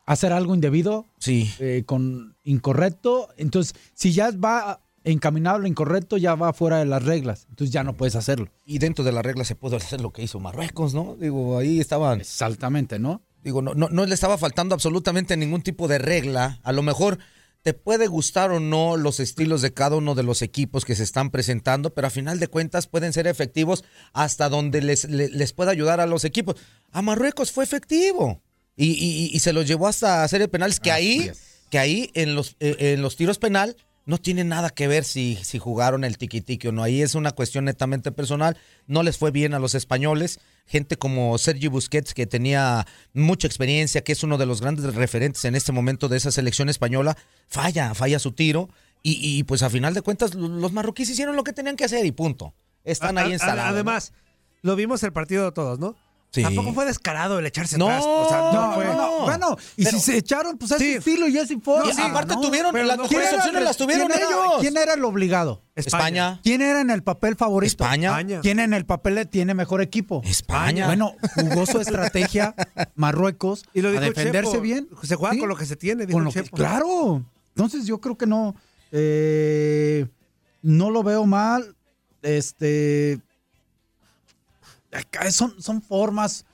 Hacer 0.06 0.33
algo 0.33 0.54
indebido, 0.54 1.06
Sí. 1.18 1.50
eh, 1.61 1.85
con 1.87 2.37
incorrecto. 2.44 3.28
Entonces, 3.37 3.75
si 3.94 4.12
ya 4.12 4.30
va 4.33 4.80
encaminado 5.12 5.56
a 5.56 5.58
lo 5.61 5.66
incorrecto, 5.66 6.16
ya 6.16 6.34
va 6.34 6.52
fuera 6.52 6.78
de 6.78 6.87
las 6.87 7.02
reglas. 7.04 7.46
Entonces 7.50 7.73
ya 7.73 7.84
no 7.84 7.94
puedes 7.94 8.16
hacerlo. 8.16 8.49
Y 8.64 8.78
dentro 8.78 9.04
de 9.04 9.12
la 9.12 9.23
regla 9.23 9.44
se 9.44 9.54
pudo 9.54 9.76
hacer 9.76 10.00
lo 10.00 10.12
que 10.12 10.23
hizo 10.23 10.40
Marruecos, 10.40 10.94
¿no? 10.94 11.16
Digo, 11.20 11.58
ahí 11.58 11.80
estaban. 11.80 12.20
Exactamente, 12.20 12.99
¿no? 12.99 13.23
Digo, 13.42 13.61
no, 13.62 13.75
no, 13.75 13.88
no 13.90 14.06
le 14.06 14.14
estaba 14.14 14.38
faltando 14.38 14.75
absolutamente 14.75 15.37
ningún 15.37 15.62
tipo 15.62 15.87
de 15.88 15.99
regla. 15.99 16.58
A 16.62 16.73
lo 16.73 16.82
mejor 16.82 17.18
te 17.62 17.75
puede 17.75 18.06
gustar 18.08 18.50
o 18.50 18.61
no 18.61 18.96
los 18.96 19.20
estilos 19.20 19.62
de 19.62 19.73
cada 19.73 19.96
uno 19.96 20.14
de 20.14 20.23
los 20.23 20.42
equipos 20.42 20.84
que 20.84 20.94
se 20.94 21.02
están 21.02 21.30
presentando, 21.30 21.94
pero 21.94 22.06
a 22.06 22.11
final 22.11 22.38
de 22.38 22.49
cuentas 22.49 22.87
pueden 22.87 23.12
ser 23.12 23.26
efectivos 23.26 23.84
hasta 24.12 24.49
donde 24.50 24.82
les, 24.82 25.04
le- 25.08 25.28
les, 25.30 25.52
pueda 25.54 25.70
ayudar 25.70 26.00
a 26.00 26.06
los 26.06 26.25
equipos. 26.25 26.56
A 26.92 27.00
Marruecos 27.02 27.52
fue 27.52 27.64
efectivo 27.64 28.42
y, 28.76 28.92
y- 28.92 29.30
y 29.34 29.38
se 29.40 29.52
los 29.54 29.66
llevó 29.66 29.88
hasta 29.88 30.25
hacer 30.25 30.49
penales 30.50 30.78
que 30.80 30.90
ahí, 30.92 31.30
que 31.70 31.78
ahí 31.78 32.11
en 32.14 32.34
los, 32.34 32.56
eh, 32.61 32.76
en 32.94 33.00
los 33.02 33.16
tiros 33.16 33.38
penal 33.38 33.76
no 34.06 34.18
tiene 34.18 34.44
nada 34.44 34.70
que 34.70 34.87
ver 34.87 35.04
si, 35.04 35.37
si 35.42 35.58
jugaron 35.58 36.04
el 36.04 36.18
tiquitiqui 36.18 36.68
o 36.68 36.73
no. 36.73 36.82
Ahí 36.82 37.00
es 37.00 37.14
una 37.14 37.30
cuestión 37.30 37.64
netamente 37.64 38.12
personal. 38.12 38.56
No 38.87 39.02
les 39.02 39.16
fue 39.16 39.30
bien 39.30 39.54
a 39.54 39.58
los 39.58 39.75
españoles. 39.75 40.40
Gente 40.66 40.96
como 40.96 41.37
Sergi 41.38 41.68
Busquets, 41.68 42.12
que 42.14 42.26
tenía 42.26 42.87
mucha 43.14 43.46
experiencia, 43.46 44.04
que 44.04 44.12
es 44.12 44.23
uno 44.23 44.37
de 44.38 44.46
los 44.46 44.61
grandes 44.61 44.94
referentes 44.94 45.44
en 45.46 45.54
este 45.54 45.73
momento 45.73 46.08
de 46.08 46.18
esa 46.18 46.30
selección 46.30 46.68
española, 46.68 47.16
falla, 47.49 47.94
falla 47.94 48.18
su 48.18 48.32
tiro. 48.32 48.68
Y, 49.02 49.18
y, 49.20 49.42
pues 49.44 49.62
a 49.62 49.70
final 49.70 49.92
de 49.94 50.02
cuentas, 50.02 50.34
lo- 50.34 50.49
los 50.49 50.73
marroquíes 50.73 51.11
hicieron 51.11 51.37
lo 51.37 51.44
que 51.44 51.52
tenían 51.52 51.76
que 51.76 51.84
hacer 51.84 52.04
y 52.06 52.12
punto. 52.12 52.54
Están 52.84 53.16
ahí 53.18 53.32
instalados. 53.32 53.64
¿no? 53.70 53.75
Además, 53.75 54.12
lo 54.62 54.76
vimos 54.76 55.02
el 55.02 55.12
partido 55.12 55.44
de 55.44 55.52
todos, 55.52 55.78
¿no? 55.78 55.94
Sí. 56.35 56.43
Tampoco 56.43 56.73
fue 56.75 56.85
descarado 56.85 57.38
el 57.38 57.47
echarse 57.47 57.79
No, 57.79 57.87
atrás. 57.87 58.05
O 58.05 58.29
sea, 58.29 58.38
no, 58.38 58.53
No, 58.53 58.73
fue. 58.75 58.85
no, 58.87 58.93
no. 58.95 59.19
Bueno, 59.21 59.57
y 59.76 59.85
Pero- 59.85 59.99
si 59.99 60.05
se 60.05 60.17
echaron, 60.17 60.59
pues 60.59 60.73
es 60.73 60.79
Sí. 60.79 60.93
estilo 60.95 61.29
y 61.29 61.38
es 61.38 61.47
su 61.47 61.61
forma. 61.61 61.93
Y 61.93 62.00
aparte 62.00 62.35
tuvieron- 62.35 62.73
pero 62.73 62.85
las 62.87 62.99
mejores 62.99 63.33
opciones 63.35 63.62
las 63.62 63.76
tuvieron 63.76 64.09
¿quién 64.09 64.19
era- 64.19 64.29
ellos. 64.31 64.53
¿Quién 64.61 64.76
era 64.76 64.95
el 64.95 65.05
obligado? 65.05 65.62
España. 65.76 66.41
¿Quién 66.43 66.61
era 66.61 66.81
en 66.81 66.91
el 66.91 67.05
papel 67.05 67.37
favorito? 67.37 67.85
España. 67.85 68.41
¿Quién 68.43 68.59
en 68.59 68.75
el 68.75 68.85
papel 68.85 69.14
le 69.14 69.26
tiene 69.26 69.55
mejor 69.55 69.81
equipo? 69.81 70.23
España. 70.25 70.87
Bueno, 70.87 71.14
jugó 71.37 71.67
su 71.67 71.79
estrategia 71.81 72.55
Marruecos 72.97 73.64
Y 73.73 73.81
lo 73.83 73.91
a 73.91 73.93
dijo 73.93 74.03
el 74.05 74.12
defenderse 74.14 74.50
Chepo, 74.50 74.62
bien. 74.62 74.88
Se 75.05 75.14
juega 75.14 75.35
Sí. 75.35 75.38
con 75.41 75.49
lo 75.49 75.57
que 75.57 75.67
se 75.67 75.76
tiene, 75.76 76.05
dijo 76.07 76.17
Con 76.19 76.23
el 76.23 76.25
lo 76.26 76.33
que- 76.33 76.43
Chepo. 76.43 76.57
claro. 76.57 77.23
Entonces 77.55 77.87
yo 77.87 78.00
creo 78.00 78.19
que 78.19 78.26
no. 78.26 78.57
eh, 78.97 80.07
no 80.62 80.91
lo 80.91 81.03
veo 81.05 81.26
mal. 81.26 81.75
Este. 82.23 83.21
Son, 85.31 85.61
son 85.61 85.83
formas. 85.83 86.45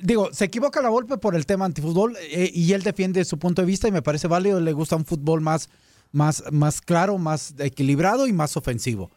Digo, 0.00 0.32
se 0.32 0.46
equivoca 0.46 0.82
la 0.82 0.88
Volpe 0.88 1.16
por 1.18 1.34
el 1.34 1.46
tema 1.46 1.64
antifútbol 1.64 2.16
eh, 2.20 2.50
y 2.52 2.72
él 2.72 2.82
defiende 2.82 3.24
su 3.24 3.38
punto 3.38 3.62
de 3.62 3.66
vista 3.66 3.88
y 3.88 3.92
me 3.92 4.02
parece 4.02 4.26
válido. 4.28 4.60
Le 4.60 4.72
gusta 4.72 4.96
un 4.96 5.04
fútbol 5.04 5.40
más, 5.40 5.68
más, 6.12 6.42
más 6.52 6.80
claro, 6.80 7.16
más 7.18 7.54
equilibrado 7.58 8.26
y 8.26 8.32
más 8.32 8.56
ofensivo. 8.56 9.10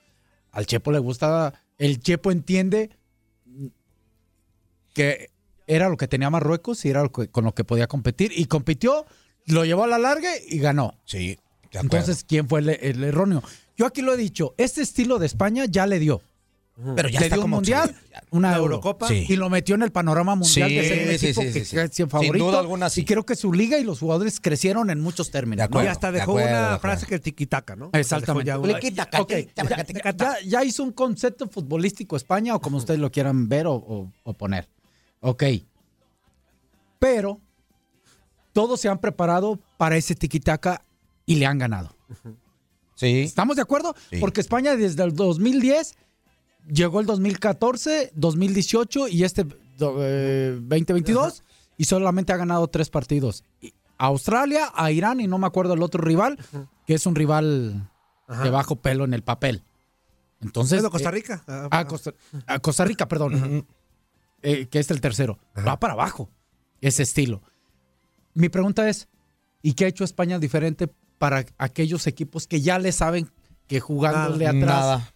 Al 0.52 0.66
Chepo 0.66 0.92
le 0.92 1.00
gusta. 1.00 1.54
El 1.78 2.00
Chepo 2.00 2.32
entiende 2.32 2.92
que 4.94 5.30
era 5.68 5.90
lo 5.90 5.98
que 5.98 6.08
tenía 6.08 6.30
Marruecos 6.30 6.86
y 6.86 6.90
era 6.90 7.04
lo 7.04 7.12
que- 7.12 7.28
con 7.28 7.44
lo 7.44 7.54
que 7.54 7.64
podía 7.64 7.88
competir. 7.88 8.32
Y 8.36 8.46
compitió, 8.46 9.06
lo 9.46 9.66
llevó 9.66 9.84
a 9.84 9.88
la 9.88 9.98
larga 9.98 10.30
y 10.48 10.60
ganó. 10.60 10.96
Sí. 11.06 11.38
Entonces, 11.74 12.24
¿quién 12.24 12.48
fue 12.48 12.62
el, 12.62 12.70
el 12.70 13.04
erróneo? 13.04 13.44
Yo 13.76 13.86
aquí 13.86 14.02
lo 14.02 14.14
he 14.14 14.18
dicho, 14.18 14.56
este 14.58 14.82
estilo 14.82 15.20
de 15.20 15.26
España 15.26 15.66
ya 15.66 15.86
le 15.86 16.00
dio. 16.00 16.22
Pero 16.96 17.10
ya 17.10 17.20
le 17.22 17.26
está 17.26 17.36
dio 17.38 17.42
un 17.44 17.50
como 17.50 17.56
mundial, 17.58 17.96
una 18.30 18.52
La 18.52 18.58
Eurocopa. 18.58 19.08
Sí. 19.08 19.26
y 19.28 19.36
lo 19.36 19.50
metió 19.50 19.74
en 19.74 19.82
el 19.82 19.92
panorama 19.92 20.36
mundial 20.36 20.70
Sí, 20.70 20.76
de 20.76 20.84
ser 20.88 21.00
un 21.10 21.18
sí, 21.18 21.26
equipo 21.26 21.42
sí, 21.42 21.52
que 21.54 21.60
es 21.84 21.90
Sin 21.96 22.08
favorito. 22.08 22.46
duda 22.46 22.60
alguna, 22.60 22.90
sí. 22.92 23.02
Y 23.02 23.06
creo 23.06 23.26
que 23.26 23.36
su 23.36 23.52
liga 23.52 23.80
y 23.80 23.84
los 23.84 24.00
jugadores 24.00 24.40
crecieron 24.40 24.92
en 24.92 25.00
muchos 25.02 25.32
términos. 25.32 25.58
De 25.58 25.64
¿no? 25.64 25.66
acuerdo. 25.66 25.88
Y 25.88 25.92
hasta 25.92 26.12
de 26.12 26.20
dejó 26.20 26.32
acuerdo, 26.34 26.50
una 26.68 26.78
frase 26.80 27.08
que 27.08 27.18
tiquitaca, 27.18 27.76
¿no? 27.76 27.90
Exactamente. 27.94 28.52
Dejó 28.52 28.64
ya 28.64 28.70
una- 28.70 28.80
Tiquitaca, 28.80 29.22
Ok, 29.22 29.34
tiquitaca, 29.88 30.14
ya, 30.16 30.36
ya- 30.46 30.64
hizo 30.64 30.84
un 30.84 30.92
concepto 30.92 31.48
futbolístico 31.50 32.16
España 32.16 32.54
o 32.56 32.62
como 32.62 32.78
ustedes 32.78 33.00
lo 33.00 33.12
quieran 33.12 33.50
ver 33.50 33.66
o, 33.66 33.74
o- 33.74 34.12
o 34.24 34.34
poner. 34.34 34.70
Ok. 35.22 35.44
Pero 37.00 37.40
todos 38.54 38.80
se 38.82 38.90
han 38.90 39.00
preparado 39.00 39.60
para 39.78 39.98
ese 39.98 40.16
tiquitaca 40.16 40.84
y 41.26 41.36
le 41.36 41.46
han 41.46 41.58
ganado. 41.58 41.96
Sí. 42.96 43.22
¿Estamos 43.22 43.56
de 43.56 43.62
acuerdo? 43.62 43.96
Porque 44.20 44.42
España 44.42 44.76
desde 44.76 45.04
el 45.04 45.14
2010 45.16 45.96
llegó 46.68 47.00
el 47.00 47.06
2014, 47.06 48.12
2018 48.16 49.08
y 49.08 49.24
este 49.24 49.46
do- 49.78 49.98
eh, 50.00 50.52
2022 50.62 51.44
y 51.78 51.86
solamente 51.86 52.34
ha 52.34 52.38
ganado 52.38 52.68
tres 52.68 52.90
partidos. 52.90 53.44
A 53.98 54.06
Australia, 54.08 54.72
a 54.76 54.92
Irán 54.92 55.20
y 55.20 55.28
no 55.28 55.38
me 55.38 55.48
acuerdo 55.48 55.74
el 55.74 55.82
otro 55.82 56.04
rival, 56.04 56.38
que 56.86 56.94
es 56.94 57.06
un 57.06 57.16
rival 57.16 57.90
Ajá. 58.28 58.44
de 58.44 58.50
bajo 58.50 58.76
pelo 58.76 59.06
en 59.06 59.14
el 59.14 59.24
papel. 59.24 59.64
Entonces, 60.42 60.84
Costa 60.84 61.10
eh, 61.10 61.12
Rica. 61.12 61.44
Ah, 61.48 61.68
a, 61.72 61.86
Costa, 61.88 62.14
a 62.46 62.60
Costa 62.60 62.86
Rica, 62.86 63.08
perdón, 63.08 63.66
eh, 64.44 64.68
que 64.68 64.80
es 64.80 64.92
el 64.92 65.02
tercero. 65.02 65.40
Va 65.68 65.80
para 65.80 65.94
abajo 65.94 66.30
ese 66.80 67.02
estilo. 67.04 67.42
Mi 68.36 68.50
pregunta 68.50 68.88
es, 68.88 69.08
¿y 69.64 69.74
qué 69.74 69.86
ha 69.86 69.88
hecho 69.88 70.04
España 70.04 70.38
diferente 70.38 70.88
para 71.18 71.44
aquellos 71.58 72.06
equipos 72.06 72.46
que 72.46 72.62
ya 72.62 72.78
le 72.78 72.92
saben 72.92 73.32
que 73.66 73.80
jugándole 73.80 74.46
Nada. 74.46 74.58
atrás 74.60 74.80
Nada. 74.86 75.14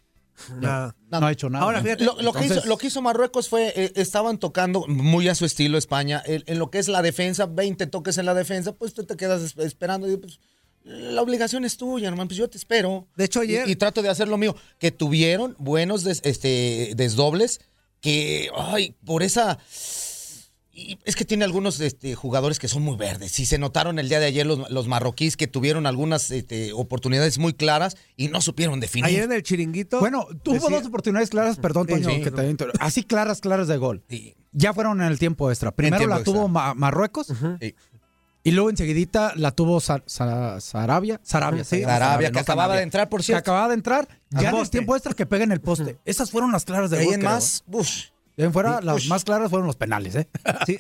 Nada. 0.60 0.96
no 1.10 1.26
ha 1.26 1.32
hecho 1.32 1.50
nada? 1.50 1.66
Ahora, 1.66 1.82
fíjate, 1.82 2.04
Lo, 2.04 2.22
lo 2.22 2.34
que 2.34 2.46
hizo, 2.46 2.66
lo 2.66 2.78
que 2.78 2.88
hizo 2.88 3.02
Marruecos 3.02 3.50
fue, 3.50 3.74
eh, 3.76 3.92
estaban 3.96 4.38
tocando 4.38 4.86
muy 4.88 5.28
a 5.28 5.36
su 5.36 5.46
estilo 5.46 5.78
España, 5.78 6.22
en, 6.26 6.44
en 6.48 6.60
lo 6.60 6.70
que 6.72 6.80
es 6.80 6.88
la 6.88 7.02
defensa, 7.02 7.46
20 7.46 7.88
toques 7.88 8.18
en 8.18 8.26
la 8.26 8.34
defensa, 8.34 8.74
pues 8.74 8.94
tú 8.94 9.04
te 9.06 9.16
quedas 9.16 9.42
es- 9.42 9.58
esperando, 9.58 10.10
y 10.12 10.18
pues, 10.18 10.40
la 10.84 11.22
obligación 11.22 11.64
es 11.66 11.78
tuya, 11.78 12.08
hermano, 12.08 12.28
pues 12.28 12.38
yo 12.38 12.50
te 12.50 12.58
espero. 12.58 13.08
De 13.16 13.26
hecho, 13.26 13.42
ayer- 13.42 13.68
Y, 13.68 13.72
y 13.72 13.76
trato 13.76 14.02
de 14.02 14.10
hacer 14.10 14.28
lo 14.28 14.38
mío, 14.38 14.56
que 14.80 14.92
tuvieron 14.92 15.56
buenos 15.60 16.04
des- 16.04 16.22
este, 16.24 16.94
desdobles, 16.96 17.62
que, 18.02 18.50
ay, 18.58 18.96
por 19.06 19.22
esa... 19.24 19.60
y 20.74 20.98
es 21.04 21.16
que 21.16 21.26
tiene 21.26 21.44
algunos 21.44 21.80
este, 21.82 22.16
jugadores 22.16 22.58
que 22.60 22.68
son 22.68 22.82
muy 22.84 22.96
verdes. 22.96 23.38
Y 23.40 23.46
se 23.46 23.58
notaron 23.58 24.00
el 24.00 24.08
día 24.10 24.20
de 24.20 24.26
ayer 24.28 24.46
los, 24.46 24.70
los 24.72 24.88
marroquíes 24.88 25.36
que 25.36 25.48
tuvieron 25.48 25.86
algunas 25.86 26.32
este, 26.32 26.72
oportunidades 26.74 27.38
muy 27.40 27.54
claras 27.54 27.98
y 28.16 28.30
no 28.30 28.40
supieron 28.42 28.80
definir. 28.80 29.06
ayer 29.08 29.24
en 29.26 29.32
el 29.34 29.44
chiringuito. 29.44 30.00
Bueno, 30.00 30.26
tuvo 30.44 30.56
decía- 30.56 30.78
dos 30.78 30.88
oportunidades 30.88 31.30
claras, 31.30 31.58
perdón, 31.58 31.88
Toño, 31.88 32.10
sí. 32.10 32.22
que 32.22 32.32
te 32.32 32.50
inter- 32.50 32.72
así 32.80 33.04
claras, 33.04 33.42
claras 33.42 33.68
de 33.68 33.78
gol. 33.78 34.04
Sí. 34.10 34.34
Ya 34.54 34.74
fueron 34.74 35.02
en 35.02 35.08
el 35.08 35.20
tiempo 35.20 35.50
extra. 35.52 35.72
Primero 35.72 35.98
tiempo 35.98 36.16
la 36.16 36.22
extra. 36.22 36.34
tuvo 36.34 36.48
Ma- 36.48 36.74
Marruecos 36.74 37.28
Sí. 37.60 37.76
y 38.44 38.52
luego 38.52 38.70
enseguidita 38.70 39.34
la 39.36 39.52
tuvo 39.52 39.80
Sa- 39.82 40.04
Sa- 40.06 40.60
Sarabia. 40.62 41.20
Sarabia, 41.24 41.64
Sí, 41.64 41.82
Sarabia, 41.84 42.30
que 42.30 42.34
no 42.36 42.40
acababa 42.40 42.76
de 42.76 42.84
entrar, 42.84 43.10
por 43.10 43.20
Que 43.20 43.26
cierto. 43.28 43.40
acababa 43.42 43.68
de 43.68 43.74
entrar 43.76 44.08
ya 44.30 44.50
en 44.50 44.56
el 44.56 44.70
tiempo 44.70 44.96
extra 44.96 45.14
que 45.14 45.26
pega 45.26 45.44
en 45.44 45.52
el 45.52 45.62
poste. 45.62 46.00
Esas 46.06 46.32
fueron 46.32 46.52
las 46.52 46.64
claras 46.66 46.90
de 46.90 47.04
gol. 47.04 47.14
en 47.14 47.20
creo, 47.20 47.32
más, 47.32 47.64
uf. 47.68 47.88
En 48.46 48.54
fuera, 48.54 48.82
las 48.82 49.06
más 49.08 49.24
claras 49.24 49.50
fueron 49.50 49.68
los 49.68 49.76
penales, 49.76 50.16
¿eh? 50.16 50.28
Sí. 50.66 50.80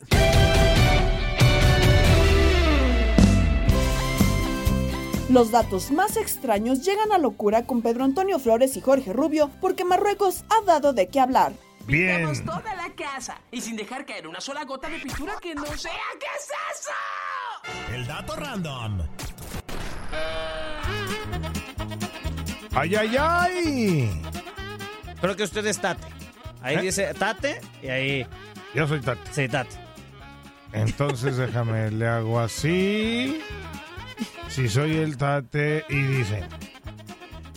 Los 5.29 5.51
datos 5.51 5.91
más 5.91 6.17
extraños 6.17 6.83
llegan 6.83 7.11
a 7.13 7.17
locura 7.17 7.65
con 7.65 7.81
Pedro 7.81 8.03
Antonio 8.03 8.37
Flores 8.37 8.75
y 8.75 8.81
Jorge 8.81 9.13
Rubio 9.13 9.49
porque 9.61 9.85
Marruecos 9.85 10.43
ha 10.49 10.65
dado 10.65 10.91
de 10.91 11.07
qué 11.07 11.21
hablar. 11.21 11.53
Pintamos 11.87 12.43
toda 12.43 12.75
la 12.75 12.93
casa 12.95 13.39
y 13.49 13.61
sin 13.61 13.77
dejar 13.77 14.05
caer 14.05 14.27
una 14.27 14.41
sola 14.41 14.65
gota 14.65 14.89
de 14.89 14.99
pintura 14.99 15.35
que 15.41 15.55
no 15.55 15.65
sea. 15.77 15.91
¿Qué 16.19 16.25
es 16.37 16.49
eso? 16.81 17.93
El 17.93 18.05
dato 18.07 18.35
random. 18.35 19.01
¡Ay, 22.73 22.95
ay, 22.95 23.15
ay! 23.17 24.21
Creo 25.21 25.35
que 25.35 25.43
usted 25.43 25.65
es 25.65 25.79
Tate. 25.79 26.20
Ahí 26.61 26.77
¿Eh? 26.77 26.81
dice 26.81 27.13
Tate 27.13 27.59
y 27.81 27.87
ahí. 27.87 28.27
Yo 28.73 28.87
soy 28.87 29.01
Tati. 29.01 29.21
Sí, 29.31 29.47
Tate. 29.47 29.75
Entonces 30.73 31.37
déjame, 31.37 31.91
le 31.91 32.07
hago 32.07 32.39
así. 32.39 33.41
Si 34.47 34.69
soy 34.69 34.97
el 34.97 35.17
Tate 35.17 35.85
y 35.89 36.01
dice... 36.01 36.43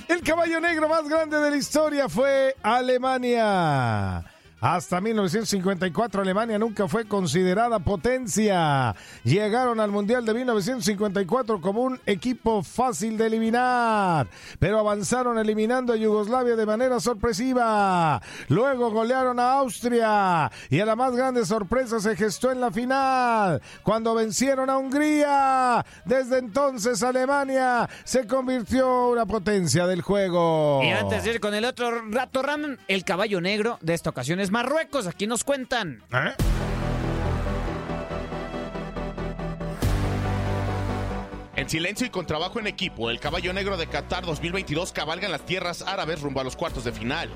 El 0.09 0.23
caballo 0.23 0.61
negro 0.61 0.89
más 0.89 1.09
grande 1.09 1.39
de 1.39 1.51
la 1.51 1.57
historia 1.57 2.09
fue 2.09 2.55
Alemania. 2.63 4.25
Hasta 4.65 4.99
1954 4.99 6.23
Alemania 6.23 6.59
nunca 6.59 6.89
fue 6.89 7.05
considerada 7.05 7.81
potencia. 7.81 8.97
Llegaron 9.23 9.79
al 9.79 9.91
Mundial 9.91 10.25
de 10.25 10.33
1954 10.33 11.61
como 11.61 11.83
un 11.83 12.01
equipo 12.07 12.63
fácil 12.63 13.19
de 13.19 13.27
eliminar, 13.27 14.27
pero 14.59 14.79
avanzaron 14.79 15.37
eliminando 15.37 15.93
a 15.93 15.97
Yugoslavia 15.97 16.57
de 16.57 16.65
manera 16.65 16.99
sorpresiva. 16.99 18.23
Luego 18.49 18.91
golearon 18.91 19.39
a 19.39 19.53
Austria 19.53 20.51
y 20.71 20.81
a 20.81 20.87
la 20.87 20.97
más 20.97 21.15
grande 21.15 21.45
sorpresa 21.45 22.01
se 22.01 22.17
gestó 22.17 22.51
en 22.51 22.63
la 22.63 22.71
final, 22.71 23.61
cuando 23.83 24.15
vencieron 24.15 24.71
a 24.71 24.79
Hungría. 24.79 25.85
Desde 26.07 26.39
entonces 26.39 27.03
Alemania 27.03 27.87
se 28.05 28.27
convirtió 28.27 29.09
en 29.09 29.13
una 29.13 29.27
potencia 29.27 29.87
del 29.87 30.01
juego. 30.01 30.81
Y 30.83 30.89
antes 30.89 31.23
de 31.23 31.33
ir 31.33 31.41
con 31.41 31.53
el 31.53 31.67
otro 31.67 31.91
rato 32.09 32.41
ram, 32.41 32.79
el 32.89 33.05
caballo 33.05 33.43
negro 33.43 33.77
de 33.83 33.93
esta 33.93 34.09
ocasión 34.09 34.41
es 34.41 34.54
Marruecos. 34.55 35.09
Aquí 35.09 35.27
nos 35.27 35.43
cuentan. 35.43 36.05
¿Eh? 36.13 36.33
En 41.57 41.69
silencio 41.69 42.07
y 42.07 42.11
con 42.11 42.25
trabajo 42.25 42.61
en 42.61 42.69
equipo, 42.69 43.11
el 43.11 43.19
caballo 43.19 43.53
negro 43.53 43.77
de 43.77 43.89
Qatar 43.89 44.25
2022 44.25 44.93
cabalga 44.93 45.27
en 45.27 45.33
las 45.33 45.45
tierras 45.45 45.83
árabes 45.83 46.21
rumbo 46.21 46.41
a 46.41 46.45
los 46.45 46.55
cuartos 46.55 46.85
de 46.85 46.93
final. 46.93 47.31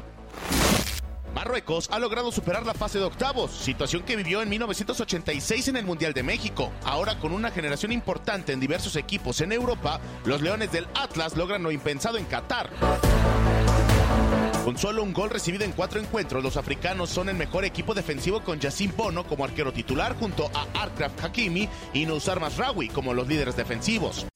Marruecos 1.35 1.89
ha 1.91 1.99
logrado 1.99 2.31
superar 2.31 2.65
la 2.65 2.75
fase 2.75 3.01
de 3.01 3.07
octavos, 3.07 3.51
situación 3.51 4.05
que 4.05 4.15
vivió 4.15 4.41
en 4.41 4.49
1986 4.49 5.69
en 5.69 5.77
el 5.77 5.87
Mundial 5.87 6.13
de 6.13 6.23
México. 6.23 6.71
Ahora 6.85 7.19
con 7.19 7.33
una 7.33 7.51
generación 7.51 7.91
importante 7.91 8.53
en 8.53 8.61
diversos 8.61 8.95
equipos 8.95 9.41
en 9.41 9.51
Europa, 9.51 10.01
los 10.25 10.41
Leones 10.41 10.71
del 10.71 10.87
Atlas 10.95 11.37
logran 11.37 11.65
lo 11.65 11.73
impensado 11.73 12.17
en 12.17 12.27
Qatar. 12.27 12.71
Con 14.69 14.77
solo 14.77 15.03
un 15.03 15.15
gol 15.15 15.31
recibido 15.31 15.65
en 15.65 15.73
cuatro 15.73 15.99
encuentros, 15.99 16.43
los 16.43 16.59
africanos 16.59 17.09
son 17.09 17.31
el 17.31 17.37
mejor 17.37 17.65
equipo 17.65 17.95
defensivo 17.95 18.41
con 18.45 18.61
Yacine 18.61 18.93
Bono 18.95 19.25
como 19.25 19.47
arquero 19.47 19.73
titular 19.73 20.15
junto 20.15 20.51
a 20.53 20.67
Arkraf 20.83 21.25
Hakimi 21.25 21.67
y 21.95 22.05
Nousar 22.05 22.39
Masraoui 22.39 22.91
como 22.91 23.15
los 23.15 23.27
líderes 23.27 23.57
defensivos. 23.57 24.27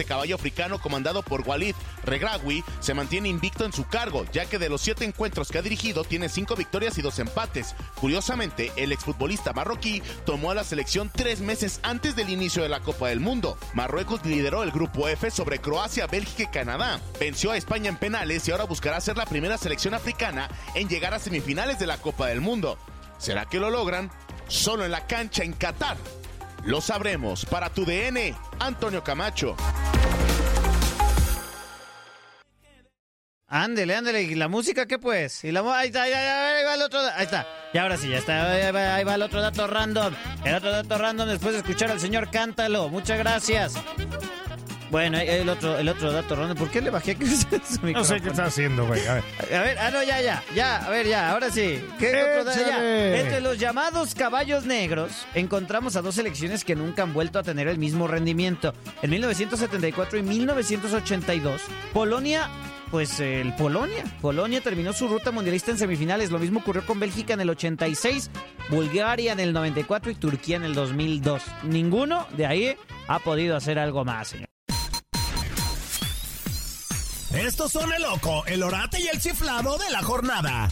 Este 0.00 0.08
caballo 0.08 0.34
africano 0.34 0.78
comandado 0.78 1.22
por 1.22 1.46
Walid 1.46 1.74
Regraoui 2.04 2.64
se 2.80 2.94
mantiene 2.94 3.28
invicto 3.28 3.66
en 3.66 3.72
su 3.74 3.86
cargo, 3.86 4.24
ya 4.32 4.46
que 4.46 4.58
de 4.58 4.70
los 4.70 4.80
siete 4.80 5.04
encuentros 5.04 5.50
que 5.50 5.58
ha 5.58 5.62
dirigido 5.62 6.04
tiene 6.04 6.30
cinco 6.30 6.56
victorias 6.56 6.96
y 6.96 7.02
dos 7.02 7.18
empates. 7.18 7.74
Curiosamente, 7.96 8.72
el 8.76 8.92
exfutbolista 8.92 9.52
marroquí 9.52 10.02
tomó 10.24 10.52
a 10.52 10.54
la 10.54 10.64
selección 10.64 11.10
tres 11.14 11.40
meses 11.40 11.80
antes 11.82 12.16
del 12.16 12.30
inicio 12.30 12.62
de 12.62 12.70
la 12.70 12.80
Copa 12.80 13.08
del 13.08 13.20
Mundo. 13.20 13.58
Marruecos 13.74 14.24
lideró 14.24 14.62
el 14.62 14.70
grupo 14.70 15.06
F 15.06 15.30
sobre 15.30 15.58
Croacia, 15.58 16.06
Bélgica 16.06 16.44
y 16.44 16.46
Canadá. 16.46 16.98
Venció 17.20 17.50
a 17.50 17.58
España 17.58 17.90
en 17.90 17.98
penales 17.98 18.48
y 18.48 18.52
ahora 18.52 18.64
buscará 18.64 19.02
ser 19.02 19.18
la 19.18 19.26
primera 19.26 19.58
selección 19.58 19.92
africana 19.92 20.48
en 20.74 20.88
llegar 20.88 21.12
a 21.12 21.18
semifinales 21.18 21.78
de 21.78 21.86
la 21.86 21.98
Copa 21.98 22.28
del 22.28 22.40
Mundo. 22.40 22.78
¿Será 23.18 23.44
que 23.44 23.60
lo 23.60 23.68
logran? 23.68 24.10
Solo 24.48 24.86
en 24.86 24.92
la 24.92 25.06
cancha 25.06 25.44
en 25.44 25.52
Qatar. 25.52 25.98
Lo 26.64 26.80
sabremos. 26.80 27.44
Para 27.44 27.70
tu 27.70 27.84
DN, 27.84 28.34
Antonio 28.58 29.02
Camacho. 29.02 29.56
Ándele, 33.52 33.96
ándele. 33.96 34.22
¿Y 34.22 34.34
la 34.36 34.46
música 34.46 34.86
qué 34.86 34.98
pues? 34.98 35.42
¿Y 35.44 35.50
la 35.50 35.60
ahí 35.76 35.88
está, 35.88 36.02
ahí, 36.04 36.12
va 36.64 36.74
el 36.74 36.82
otro. 36.82 37.02
da- 37.02 37.16
Ahí 37.16 37.24
está. 37.24 37.46
Y 37.72 37.78
ahora 37.78 37.96
sí, 37.96 38.08
ya 38.08 38.18
está. 38.18 38.50
Ahí 38.52 38.70
va, 38.72 38.94
ahí 38.94 39.04
va 39.04 39.16
el 39.16 39.22
otro 39.22 39.42
dato 39.42 39.66
random. 39.66 40.14
El 40.44 40.54
otro 40.54 40.70
dato 40.70 40.96
random 40.96 41.28
después 41.28 41.52
de 41.54 41.58
escuchar 41.58 41.90
al 41.90 41.98
señor 42.00 42.30
Cántalo. 42.30 42.88
Muchas 42.88 43.18
gracias. 43.18 43.74
Bueno, 44.90 45.18
el 45.18 45.48
otro, 45.48 45.78
el 45.78 45.88
otro 45.88 46.12
dato 46.12 46.34
random. 46.36 46.56
¿Por 46.56 46.70
qué 46.70 46.80
le 46.80 46.90
bajé 46.90 47.16
su 47.16 47.86
No 47.92 48.04
sé 48.04 48.20
qué 48.20 48.28
está 48.28 48.44
haciendo, 48.44 48.86
güey. 48.86 49.04
A 49.06 49.14
ver. 49.14 49.24
A 49.54 49.62
ver, 49.62 49.78
ah, 49.78 49.90
no, 49.90 50.02
ya, 50.04 50.20
ya, 50.20 50.42
ya, 50.54 50.84
a 50.84 50.88
ver, 50.90 51.06
ya, 51.08 51.30
ahora 51.30 51.50
sí. 51.50 51.84
¿Qué 51.98 52.22
otro 52.22 52.44
da- 52.44 52.54
ya? 52.56 52.62
Échale. 52.66 53.20
Entre 53.20 53.40
los 53.40 53.58
llamados 53.58 54.14
caballos 54.16 54.64
negros, 54.64 55.26
encontramos 55.34 55.94
a 55.96 56.02
dos 56.02 56.14
selecciones 56.16 56.64
que 56.64 56.74
nunca 56.76 57.02
han 57.02 57.12
vuelto 57.12 57.38
a 57.40 57.42
tener 57.44 57.66
el 57.68 57.78
mismo 57.78 58.06
rendimiento. 58.08 58.74
En 59.02 59.10
1974 59.10 60.18
y 60.18 60.22
1982, 60.22 61.62
Polonia, 61.92 62.48
pues 62.90 63.20
el 63.20 63.54
Polonia. 63.54 64.04
Polonia 64.20 64.60
terminó 64.60 64.92
su 64.92 65.08
ruta 65.08 65.30
mundialista 65.30 65.70
en 65.70 65.78
semifinales. 65.78 66.30
Lo 66.30 66.38
mismo 66.38 66.60
ocurrió 66.60 66.84
con 66.84 67.00
Bélgica 67.00 67.34
en 67.34 67.40
el 67.40 67.50
86, 67.50 68.30
Bulgaria 68.68 69.32
en 69.32 69.40
el 69.40 69.52
94 69.52 70.10
y 70.10 70.14
Turquía 70.14 70.56
en 70.56 70.64
el 70.64 70.74
2002. 70.74 71.42
Ninguno 71.64 72.26
de 72.36 72.46
ahí 72.46 72.76
ha 73.08 73.18
podido 73.20 73.56
hacer 73.56 73.78
algo 73.78 74.04
más, 74.04 74.28
señor. 74.28 74.48
Estos 77.34 77.70
son 77.70 77.92
el 77.92 78.02
loco, 78.02 78.44
el 78.46 78.62
orate 78.62 79.00
y 79.00 79.06
el 79.06 79.20
chiflado 79.20 79.78
de 79.78 79.90
la 79.90 80.02
jornada. 80.02 80.68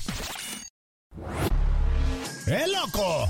El 2.47 2.73
loco. 2.73 3.29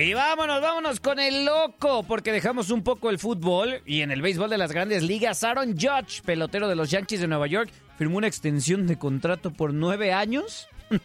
Y 0.00 0.14
vámonos, 0.14 0.60
vámonos 0.62 1.00
con 1.00 1.18
el 1.18 1.44
loco, 1.44 2.04
porque 2.04 2.30
dejamos 2.30 2.70
un 2.70 2.84
poco 2.84 3.10
el 3.10 3.18
fútbol 3.18 3.82
y 3.84 4.02
en 4.02 4.12
el 4.12 4.22
béisbol 4.22 4.48
de 4.48 4.56
las 4.56 4.70
grandes 4.70 5.02
ligas, 5.02 5.42
Aaron 5.42 5.72
Judge, 5.72 6.22
pelotero 6.24 6.68
de 6.68 6.76
los 6.76 6.88
Yankees 6.90 7.20
de 7.20 7.26
Nueva 7.26 7.48
York, 7.48 7.68
firmó 7.98 8.18
una 8.18 8.28
extensión 8.28 8.86
de 8.86 8.96
contrato 8.96 9.50
por 9.52 9.74
nueve 9.74 10.12
años. 10.12 10.68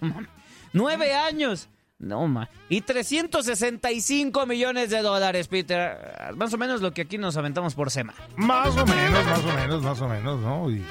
¡Nueve 0.74 1.14
años! 1.16 1.70
No, 1.98 2.28
ma. 2.28 2.50
Y 2.70 2.82
365 2.82 4.46
millones 4.46 4.90
de 4.92 5.02
dólares, 5.02 5.48
Peter. 5.48 6.32
Más 6.36 6.54
o 6.54 6.58
menos 6.58 6.82
lo 6.82 6.92
que 6.92 7.02
aquí 7.04 7.18
nos 7.18 7.36
aventamos 7.38 7.74
por 7.76 7.90
semana. 7.90 8.18
Más 8.36 8.76
o 8.78 8.86
menos, 8.86 9.26
más 9.26 9.40
o 9.40 9.54
menos, 9.56 9.82
más 9.84 10.02
o 10.02 10.08
menos, 10.08 10.40
¿no? 10.42 10.70
Y, 10.70 10.84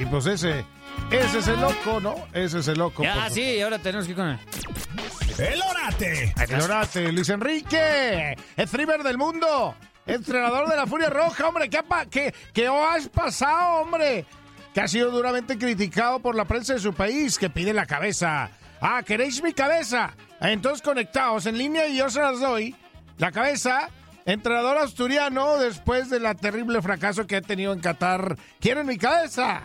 y 0.00 0.04
pues 0.10 0.26
ese, 0.26 0.64
ese 1.10 1.38
es 1.38 1.48
el 1.48 1.60
loco, 1.60 2.00
¿no? 2.00 2.14
Ese 2.34 2.58
es 2.58 2.68
el 2.68 2.78
loco. 2.78 3.02
Ya, 3.04 3.14
por- 3.24 3.30
sí, 3.32 3.60
ahora 3.60 3.78
tenemos 3.78 4.04
que 4.06 4.10
ir 4.12 4.16
con 4.16 4.28
el... 4.28 4.38
El 5.38 5.62
orate. 5.62 6.34
El 6.36 6.60
orate, 6.60 7.12
Luis 7.12 7.28
Enrique, 7.28 8.36
el 8.56 8.68
thriller 8.68 9.04
del 9.04 9.16
mundo, 9.16 9.76
entrenador 10.04 10.68
de 10.68 10.76
la 10.76 10.86
Furia 10.86 11.10
Roja, 11.10 11.46
hombre, 11.46 11.70
¿qué, 11.70 11.78
ha 11.78 12.06
qué, 12.06 12.34
qué 12.52 12.66
has 12.66 13.08
pasado, 13.08 13.82
hombre? 13.82 14.26
Que 14.74 14.80
ha 14.80 14.88
sido 14.88 15.12
duramente 15.12 15.56
criticado 15.56 16.18
por 16.18 16.34
la 16.34 16.44
prensa 16.44 16.74
de 16.74 16.80
su 16.80 16.92
país, 16.92 17.38
que 17.38 17.50
pide 17.50 17.72
la 17.72 17.86
cabeza. 17.86 18.50
Ah, 18.80 19.02
¿queréis 19.06 19.40
mi 19.40 19.52
cabeza? 19.52 20.12
Entonces 20.40 20.82
conectaos 20.82 21.46
en 21.46 21.56
línea 21.56 21.86
y 21.86 21.98
yo 21.98 22.10
se 22.10 22.20
las 22.20 22.40
doy. 22.40 22.74
La 23.18 23.30
cabeza, 23.30 23.90
entrenador 24.26 24.78
asturiano, 24.78 25.56
después 25.58 26.10
del 26.10 26.24
terrible 26.36 26.82
fracaso 26.82 27.28
que 27.28 27.36
ha 27.36 27.42
tenido 27.42 27.72
en 27.72 27.80
Qatar. 27.80 28.36
¿Quieren 28.60 28.86
mi 28.86 28.98
cabeza? 28.98 29.62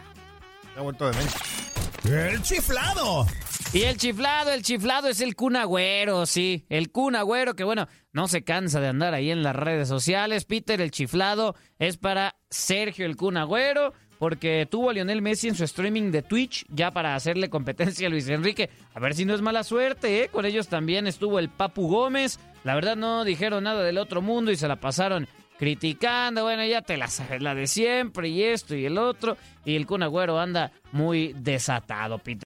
Me 0.76 0.82
he 0.82 0.84
vuelto 0.84 1.10
de 1.10 1.18
mente. 1.18 2.32
El 2.32 2.42
chiflado. 2.44 3.26
Y 3.74 3.86
el 3.86 3.98
chiflado, 3.98 4.52
el 4.52 4.62
chiflado 4.62 5.08
es 5.08 5.20
el 5.20 5.36
Kun 5.36 5.56
Agüero, 5.56 6.28
sí. 6.28 6.64
El 6.70 6.92
Kun 6.92 7.16
Agüero 7.16 7.56
que, 7.56 7.64
bueno, 7.64 7.88
no 8.12 8.28
se 8.28 8.44
cansa 8.44 8.80
de 8.80 8.90
andar 8.90 9.16
ahí 9.16 9.32
en 9.32 9.42
las 9.42 9.56
redes 9.56 9.88
sociales. 9.88 10.46
Peter, 10.46 10.80
el 10.80 10.92
chiflado 10.92 11.56
es 11.80 11.98
para 11.98 12.36
Sergio 12.52 13.08
el 13.08 13.16
Kun 13.16 13.36
Agüero, 13.36 13.94
porque 14.20 14.68
tuvo 14.70 14.92
a 14.92 14.94
Lionel 14.94 15.24
Messi 15.24 15.48
en 15.48 15.56
su 15.56 15.64
streaming 15.64 16.12
de 16.12 16.22
Twitch 16.22 16.68
ya 16.70 16.92
para 16.92 17.16
hacerle 17.16 17.50
competencia 17.50 18.06
a 18.06 18.10
Luis 18.12 18.30
Enrique. 18.30 18.70
A 18.94 19.00
ver 19.00 19.16
si 19.16 19.26
no 19.26 19.34
es 19.34 19.42
mala 19.42 19.64
suerte, 19.64 20.22
¿eh? 20.24 20.30
Con 20.30 20.46
ellos 20.46 20.68
también 20.68 21.08
estuvo 21.08 21.40
el 21.40 21.50
Papu 21.50 21.88
Gómez. 21.88 22.40
La 22.64 22.76
verdad 22.76 22.96
no 22.96 23.24
dijeron 23.24 23.64
nada 23.64 23.84
del 23.84 23.98
otro 23.98 24.22
mundo 24.22 24.52
y 24.52 24.56
se 24.56 24.68
la 24.68 24.76
pasaron 24.76 25.28
criticando. 25.58 26.44
Bueno, 26.44 26.64
ya 26.64 26.84
te 26.84 26.96
la 26.96 27.08
sabes, 27.08 27.42
la 27.42 27.56
de 27.56 27.66
siempre 27.66 28.30
y 28.30 28.44
esto 28.44 28.76
y 28.76 28.86
el 28.86 29.00
otro. 29.00 29.36
Y 29.66 29.76
el 29.76 29.88
Kun 29.88 30.04
Agüero 30.04 30.40
anda 30.40 30.72
muy 30.92 31.34
desatado, 31.34 32.20
Peter. 32.20 32.48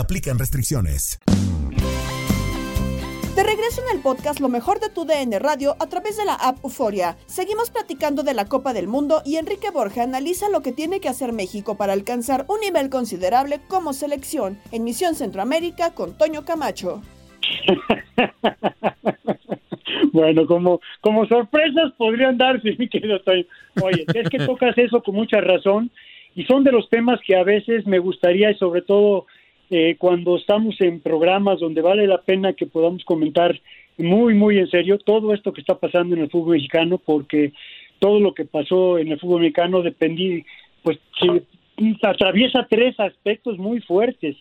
aplican 0.01 0.37
restricciones. 0.37 1.19
De 3.35 3.43
regreso 3.43 3.81
en 3.81 3.95
el 3.95 4.03
podcast 4.03 4.41
Lo 4.41 4.49
mejor 4.49 4.81
de 4.81 4.89
tu 4.89 5.05
DN 5.05 5.39
Radio 5.39 5.77
a 5.79 5.87
través 5.87 6.17
de 6.17 6.25
la 6.25 6.33
app 6.33 6.57
Euforia. 6.65 7.15
Seguimos 7.27 7.71
platicando 7.71 8.23
de 8.23 8.33
la 8.33 8.45
Copa 8.45 8.73
del 8.73 8.87
Mundo 8.87 9.21
y 9.23 9.37
Enrique 9.37 9.69
Borja 9.71 10.03
analiza 10.03 10.49
lo 10.49 10.61
que 10.61 10.73
tiene 10.73 10.99
que 10.99 11.07
hacer 11.07 11.31
México 11.31 11.77
para 11.77 11.93
alcanzar 11.93 12.45
un 12.49 12.59
nivel 12.59 12.89
considerable 12.89 13.61
como 13.69 13.93
selección 13.93 14.59
en 14.73 14.83
Misión 14.83 15.15
Centroamérica 15.15 15.93
con 15.93 16.17
Toño 16.17 16.43
Camacho. 16.43 17.01
Bueno, 20.13 20.45
como, 20.45 20.81
como 20.99 21.25
sorpresas 21.25 21.93
podrían 21.97 22.37
darse, 22.37 22.75
mi 22.77 22.89
querido 22.89 23.21
Toño. 23.21 23.45
Oye, 23.81 24.05
es 24.13 24.29
que 24.29 24.39
tocas 24.39 24.77
eso 24.77 25.01
con 25.01 25.15
mucha 25.15 25.39
razón 25.39 25.89
y 26.35 26.43
son 26.45 26.63
de 26.63 26.71
los 26.71 26.89
temas 26.89 27.19
que 27.25 27.35
a 27.35 27.43
veces 27.43 27.85
me 27.85 27.99
gustaría 27.99 28.51
y 28.51 28.55
sobre 28.55 28.81
todo 28.81 29.25
eh, 29.71 29.95
cuando 29.97 30.35
estamos 30.35 30.75
en 30.81 30.99
programas 30.99 31.59
donde 31.59 31.81
vale 31.81 32.05
la 32.05 32.21
pena 32.21 32.53
que 32.53 32.67
podamos 32.67 33.03
comentar 33.05 33.59
muy, 33.97 34.33
muy 34.33 34.57
en 34.59 34.69
serio 34.69 34.97
todo 34.99 35.33
esto 35.33 35.53
que 35.53 35.61
está 35.61 35.75
pasando 35.75 36.15
en 36.15 36.21
el 36.21 36.29
fútbol 36.29 36.55
mexicano 36.55 36.97
porque 36.97 37.53
todo 37.99 38.19
lo 38.19 38.33
que 38.33 38.45
pasó 38.45 38.97
en 38.97 39.13
el 39.13 39.19
fútbol 39.19 39.41
mexicano 39.41 39.81
dependí, 39.81 40.43
pues 40.83 40.99
atraviesa 42.03 42.67
tres 42.69 42.99
aspectos 42.99 43.57
muy 43.57 43.79
fuertes, 43.79 44.35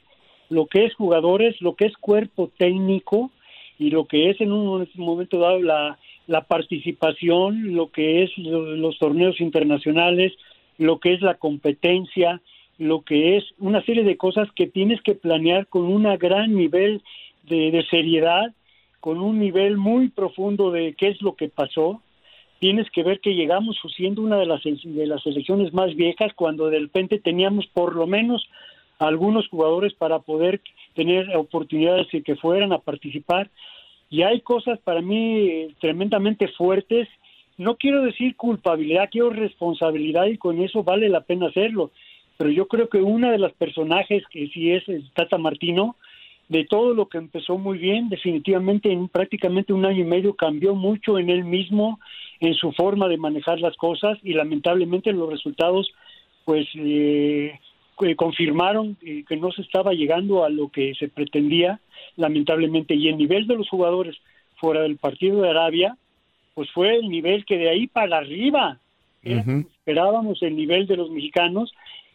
lo 0.49 0.67
que 0.67 0.87
es 0.87 0.95
jugadores, 0.95 1.61
lo 1.61 1.77
que 1.77 1.87
es 1.87 1.97
cuerpo 1.97 2.51
técnico, 2.59 3.31
y 3.79 3.91
lo 3.91 4.07
que 4.07 4.29
es 4.29 4.41
en 4.41 4.53
un 4.53 4.87
momento 4.97 5.39
dado 5.39 5.63
la, 5.63 5.99
la 6.27 6.43
participación, 6.43 7.75
lo 7.75 7.91
que 7.91 8.25
es 8.25 8.37
lo, 8.37 8.77
los 8.77 8.99
torneos 8.99 9.41
internacionales, 9.41 10.33
lo 10.77 10.99
que 10.99 11.15
es 11.15 11.23
la 11.23 11.37
competencia, 11.37 12.43
lo 12.81 13.03
que 13.03 13.37
es 13.37 13.45
una 13.59 13.85
serie 13.85 14.05
de 14.05 14.17
cosas 14.17 14.49
que 14.57 14.67
tienes 14.67 15.03
que 15.03 15.15
planear 15.15 15.67
con 15.67 15.83
un 15.83 16.05
gran 16.17 16.55
nivel 16.55 17.03
de, 17.43 17.71
de 17.71 17.85
seriedad, 17.91 18.55
con 19.01 19.19
un 19.19 19.39
nivel 19.39 19.77
muy 19.77 20.09
profundo 20.09 20.71
de 20.71 20.95
qué 20.95 21.09
es 21.09 21.21
lo 21.21 21.35
que 21.35 21.49
pasó. 21.49 22.01
Tienes 22.59 22.91
que 22.91 23.03
ver 23.03 23.21
que 23.21 23.35
llegamos 23.35 23.79
siendo 23.95 24.23
una 24.23 24.39
de 24.39 24.47
las, 24.47 24.63
de 24.65 25.07
las 25.07 25.23
selecciones 25.23 25.75
más 25.75 25.95
viejas 25.95 26.33
cuando 26.35 26.71
de 26.71 26.79
repente 26.79 27.19
teníamos 27.19 27.67
por 27.67 27.95
lo 27.95 28.07
menos 28.07 28.49
algunos 28.99 29.47
jugadores 29.49 29.93
para 29.93 30.21
poder 30.21 30.63
tener 30.95 31.37
oportunidades 31.37 32.07
y 32.15 32.23
que 32.23 32.37
fueran 32.37 32.73
a 32.73 32.79
participar. 32.79 33.51
Y 34.09 34.23
hay 34.23 34.41
cosas 34.41 34.79
para 34.79 35.03
mí 35.03 35.49
eh, 35.49 35.75
tremendamente 35.81 36.49
fuertes. 36.49 37.09
No 37.59 37.77
quiero 37.77 38.03
decir 38.03 38.37
culpabilidad, 38.37 39.11
quiero 39.11 39.29
responsabilidad 39.29 40.25
y 40.27 40.39
con 40.39 40.63
eso 40.63 40.83
vale 40.83 41.11
la 41.11 41.21
pena 41.21 41.49
hacerlo. 41.49 41.91
Pero 42.41 42.53
yo 42.53 42.69
creo 42.69 42.89
que 42.89 43.03
una 43.03 43.31
de 43.31 43.39
las 43.39 43.53
personajes 43.53 44.23
que 44.31 44.49
sí 44.49 44.71
es, 44.71 44.89
es 44.89 45.03
Tata 45.13 45.37
Martino, 45.37 45.97
de 46.49 46.65
todo 46.65 46.95
lo 46.95 47.07
que 47.07 47.19
empezó 47.19 47.59
muy 47.59 47.77
bien, 47.77 48.09
definitivamente 48.09 48.91
en 48.91 49.09
prácticamente 49.09 49.75
un 49.75 49.85
año 49.85 50.01
y 50.01 50.05
medio 50.05 50.35
cambió 50.35 50.75
mucho 50.75 51.19
en 51.19 51.29
él 51.29 51.45
mismo, 51.45 52.01
en 52.41 52.55
su 52.55 52.73
forma 52.73 53.09
de 53.09 53.19
manejar 53.19 53.61
las 53.61 53.77
cosas 53.77 54.17
y 54.23 54.33
lamentablemente 54.33 55.13
los 55.13 55.29
resultados 55.29 55.93
pues 56.47 56.67
eh, 56.77 57.61
eh, 58.01 58.17
confirmaron 58.17 58.97
eh, 59.03 59.23
que 59.29 59.37
no 59.37 59.53
se 59.53 59.61
estaba 59.61 59.93
llegando 59.93 60.43
a 60.43 60.49
lo 60.49 60.71
que 60.71 60.95
se 60.95 61.09
pretendía, 61.09 61.79
lamentablemente, 62.17 62.95
y 62.95 63.09
el 63.09 63.19
nivel 63.19 63.47
de 63.49 63.57
los 63.57 63.69
jugadores 63.69 64.17
fuera 64.57 64.81
del 64.81 64.97
partido 64.97 65.43
de 65.43 65.51
Arabia, 65.51 65.95
pues 66.55 66.71
fue 66.71 66.97
el 66.97 67.11
nivel 67.11 67.45
que 67.45 67.59
de 67.59 67.69
ahí 67.69 67.87
para 67.87 68.17
arriba 68.17 68.79
como 69.23 69.61
esperábamos 69.61 70.43
el 70.43 70.57
nivel 70.57 70.87
de 70.87 70.97
los 70.97 71.11
mexicanos 71.11 71.73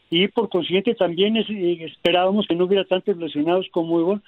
y 0.10 0.28
por 0.28 0.50
consiguiente 0.50 0.94
también 0.96 1.38
es- 1.38 1.50
eh, 1.50 1.84
esperábamos 1.86 2.48
que 2.48 2.56
no 2.56 2.65
hubiera 2.65 2.86
tantos 2.86 3.18
lesionados 3.18 3.68
como 3.72 3.96
hubo. 3.98 4.20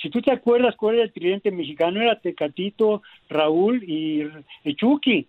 Si 0.00 0.10
tú 0.10 0.20
te 0.20 0.32
acuerdas 0.32 0.76
cuál 0.76 0.96
era 0.96 1.04
el 1.04 1.12
tridente 1.12 1.50
mexicano, 1.50 2.00
era 2.00 2.20
Tecatito, 2.20 3.02
Raúl 3.28 3.82
y, 3.84 4.24
Chucky. 4.74 5.26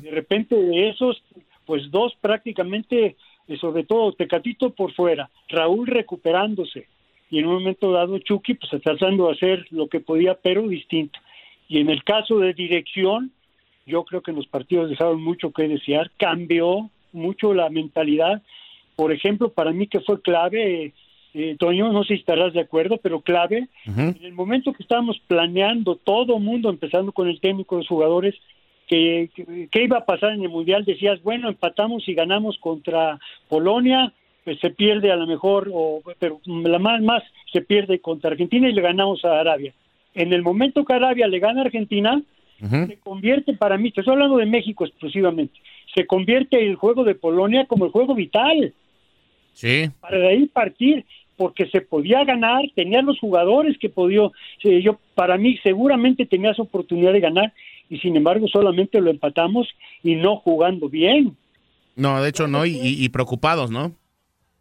De 0.00 0.10
repente 0.10 0.56
de 0.56 0.88
esos, 0.88 1.22
pues 1.64 1.90
dos 1.90 2.14
prácticamente, 2.20 3.16
eh, 3.48 3.56
sobre 3.58 3.84
todo 3.84 4.12
Tecatito 4.12 4.70
por 4.70 4.92
fuera, 4.92 5.30
Raúl 5.48 5.86
recuperándose 5.86 6.86
y 7.30 7.38
en 7.38 7.46
un 7.46 7.54
momento 7.54 7.92
dado 7.92 8.18
Chucky 8.18 8.54
pues 8.54 8.82
tratando 8.82 9.26
de 9.28 9.32
hacer 9.34 9.66
lo 9.70 9.88
que 9.88 10.00
podía 10.00 10.34
pero 10.34 10.66
distinto. 10.66 11.18
Y 11.68 11.78
en 11.78 11.88
el 11.88 12.02
caso 12.02 12.40
de 12.40 12.52
dirección, 12.52 13.30
yo 13.86 14.02
creo 14.04 14.22
que 14.22 14.32
los 14.32 14.48
partidos 14.48 14.90
dejaron 14.90 15.22
mucho 15.22 15.52
que 15.52 15.68
desear, 15.68 16.10
cambió 16.16 16.90
mucho 17.12 17.54
la 17.54 17.70
mentalidad. 17.70 18.42
Por 19.00 19.12
ejemplo, 19.12 19.48
para 19.48 19.72
mí 19.72 19.86
que 19.86 20.00
fue 20.00 20.20
clave, 20.20 20.92
eh, 21.32 21.56
Toño, 21.58 21.90
no 21.90 22.02
sé 22.04 22.08
si 22.14 22.20
estarás 22.20 22.52
de 22.52 22.60
acuerdo, 22.60 22.98
pero 22.98 23.22
clave, 23.22 23.66
en 24.18 24.24
el 24.26 24.34
momento 24.34 24.74
que 24.74 24.82
estábamos 24.82 25.18
planeando 25.26 25.96
todo 25.96 26.38
mundo, 26.38 26.68
empezando 26.68 27.10
con 27.12 27.26
el 27.26 27.40
técnico 27.40 27.76
de 27.76 27.80
los 27.80 27.88
jugadores, 27.88 28.34
que, 28.86 29.30
que- 29.34 29.68
que 29.70 29.82
iba 29.84 29.96
a 29.96 30.04
pasar 30.04 30.32
en 30.32 30.42
el 30.42 30.50
Mundial, 30.50 30.84
decías, 30.84 31.22
bueno, 31.22 31.48
empatamos 31.48 32.06
y 32.08 32.12
ganamos 32.12 32.58
contra 32.58 33.18
Polonia, 33.48 34.12
pues 34.44 34.58
se 34.60 34.68
pierde 34.68 35.10
a 35.10 35.16
lo 35.16 35.26
mejor, 35.26 35.70
o, 35.72 36.02
pero 36.18 36.40
la 36.46 36.78
más, 36.78 37.00
más 37.00 37.22
se 37.52 37.62
pierde 37.62 38.00
contra 38.00 38.30
Argentina 38.32 38.68
y 38.68 38.72
le 38.74 38.82
ganamos 38.82 39.24
a 39.24 39.40
Arabia. 39.40 39.72
En 40.14 40.34
el 40.34 40.42
momento 40.42 40.84
que 40.84 40.92
Arabia 40.92 41.26
le 41.26 41.38
gana 41.38 41.62
a 41.62 41.64
Argentina, 41.64 42.20
se 42.88 42.98
convierte 42.98 43.54
para 43.54 43.78
mí, 43.78 43.90
te 43.90 44.02
estoy 44.02 44.12
hablando 44.12 44.36
de 44.36 44.44
México 44.44 44.84
exclusivamente, 44.84 45.58
se 45.94 46.06
convierte 46.06 46.62
el 46.66 46.74
juego 46.74 47.04
de 47.04 47.14
Polonia 47.14 47.64
como 47.66 47.86
el 47.86 47.90
juego 47.90 48.14
vital 48.14 48.74
Sí. 49.52 49.90
para 50.00 50.18
de 50.18 50.28
ahí 50.28 50.46
partir 50.46 51.04
porque 51.36 51.66
se 51.70 51.80
podía 51.80 52.22
ganar, 52.24 52.62
tenía 52.74 53.00
los 53.02 53.18
jugadores 53.18 53.78
que 53.78 53.88
podía, 53.88 54.28
yo 54.62 54.98
para 55.14 55.38
mí 55.38 55.56
seguramente 55.62 56.26
tenías 56.26 56.58
oportunidad 56.58 57.12
de 57.14 57.20
ganar 57.20 57.52
y 57.88 57.98
sin 57.98 58.14
embargo 58.16 58.46
solamente 58.48 59.00
lo 59.00 59.10
empatamos 59.10 59.66
y 60.02 60.16
no 60.16 60.36
jugando 60.36 60.88
bien, 60.88 61.36
No, 61.96 62.22
de 62.22 62.28
hecho 62.28 62.46
no, 62.46 62.64
y, 62.66 62.72
y- 62.72 63.04
y 63.04 63.08
preocupados, 63.08 63.70
¿no? 63.70 63.92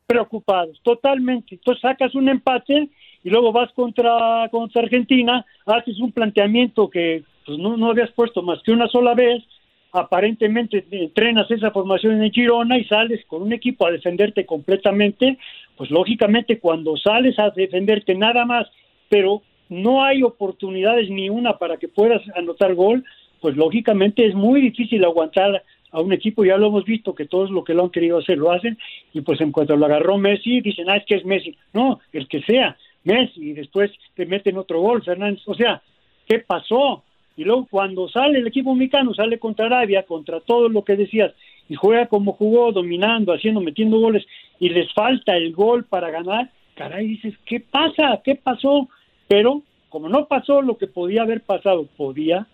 preocupados, 0.07 0.79
totalmente. 0.81 1.55
Entonces 1.55 1.81
sacas 1.81 2.15
un 2.15 2.29
empate 2.29 2.89
y 3.23 3.29
luego 3.29 3.51
vas 3.51 3.71
contra, 3.73 4.47
contra 4.49 4.81
Argentina, 4.81 5.45
haces 5.65 5.99
un 5.99 6.11
planteamiento 6.11 6.89
que 6.89 7.23
pues, 7.45 7.59
no, 7.59 7.77
no 7.77 7.91
habías 7.91 8.11
puesto 8.11 8.41
más 8.41 8.59
que 8.63 8.71
una 8.71 8.87
sola 8.87 9.13
vez, 9.13 9.43
aparentemente 9.91 10.85
entrenas 10.91 11.49
esa 11.49 11.71
formación 11.71 12.21
en 12.21 12.31
Girona 12.31 12.77
y 12.77 12.85
sales 12.85 13.25
con 13.25 13.41
un 13.41 13.53
equipo 13.53 13.87
a 13.87 13.91
defenderte 13.91 14.45
completamente, 14.45 15.37
pues 15.75 15.89
lógicamente 15.89 16.59
cuando 16.59 16.97
sales 16.97 17.37
a 17.39 17.49
defenderte 17.49 18.15
nada 18.15 18.45
más, 18.45 18.67
pero 19.09 19.41
no 19.69 20.03
hay 20.03 20.23
oportunidades 20.23 21.09
ni 21.09 21.29
una 21.29 21.57
para 21.57 21.77
que 21.77 21.87
puedas 21.87 22.21
anotar 22.35 22.75
gol, 22.75 23.03
pues 23.41 23.55
lógicamente 23.55 24.25
es 24.25 24.35
muy 24.35 24.61
difícil 24.61 25.03
aguantar 25.05 25.63
a 25.91 26.01
un 26.01 26.13
equipo, 26.13 26.45
ya 26.45 26.57
lo 26.57 26.67
hemos 26.67 26.85
visto 26.85 27.15
que 27.15 27.25
todos 27.25 27.49
lo 27.49 27.63
que 27.63 27.73
lo 27.73 27.83
han 27.83 27.89
querido 27.89 28.19
hacer 28.19 28.37
lo 28.37 28.51
hacen, 28.51 28.77
y 29.13 29.21
pues 29.21 29.41
en 29.41 29.51
cuanto 29.51 29.75
lo 29.75 29.85
agarró 29.85 30.17
Messi, 30.17 30.61
dicen, 30.61 30.89
ah, 30.89 30.97
es 30.97 31.05
que 31.05 31.15
es 31.15 31.25
Messi, 31.25 31.55
no, 31.73 31.99
el 32.13 32.27
que 32.27 32.41
sea, 32.41 32.77
Messi, 33.03 33.49
y 33.49 33.53
después 33.53 33.91
te 34.15 34.25
meten 34.25 34.57
otro 34.57 34.81
gol, 34.81 35.03
Fernández, 35.03 35.41
o 35.47 35.55
sea, 35.55 35.81
¿qué 36.27 36.39
pasó? 36.39 37.03
Y 37.39 37.45
luego 37.45 37.67
cuando 37.71 38.09
sale 38.09 38.39
el 38.39 38.47
equipo 38.47 38.75
mexicano, 38.75 39.13
sale 39.13 39.39
contra 39.39 39.67
Arabia, 39.67 40.03
contra 40.03 40.41
todo 40.41 40.67
lo 40.67 40.83
que 40.83 40.97
decías, 40.97 41.31
y 41.69 41.75
juega 41.75 42.07
como 42.07 42.33
jugó, 42.33 42.73
dominando, 42.73 43.31
haciendo, 43.31 43.61
metiendo 43.61 43.97
goles, 43.97 44.25
y 44.59 44.67
les 44.67 44.91
falta 44.91 45.37
el 45.37 45.53
gol 45.53 45.85
para 45.85 46.11
ganar, 46.11 46.49
caray, 46.75 47.07
dices, 47.07 47.35
¿qué 47.45 47.61
pasa? 47.61 48.19
¿Qué 48.25 48.35
pasó? 48.35 48.89
Pero 49.29 49.61
como 49.87 50.09
no 50.09 50.25
pasó 50.25 50.61
lo 50.61 50.77
que 50.77 50.87
podía 50.87 51.21
haber 51.21 51.39
pasado, 51.39 51.87
podía, 51.95 52.45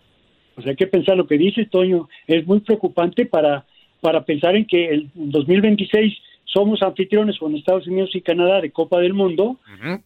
pues 0.54 0.68
hay 0.68 0.76
que 0.76 0.86
pensar 0.86 1.16
lo 1.16 1.26
que 1.26 1.36
dice 1.36 1.66
Toño, 1.66 2.08
es 2.28 2.46
muy 2.46 2.60
preocupante 2.60 3.26
para, 3.26 3.64
para 4.00 4.20
pensar 4.24 4.54
en 4.54 4.66
que 4.66 4.86
el 4.90 5.10
2026 5.14 6.16
somos 6.44 6.80
anfitriones 6.80 7.40
con 7.40 7.56
Estados 7.56 7.88
Unidos 7.88 8.14
y 8.14 8.20
Canadá 8.20 8.60
de 8.60 8.70
Copa 8.70 9.00
del 9.00 9.14
Mundo, 9.14 9.56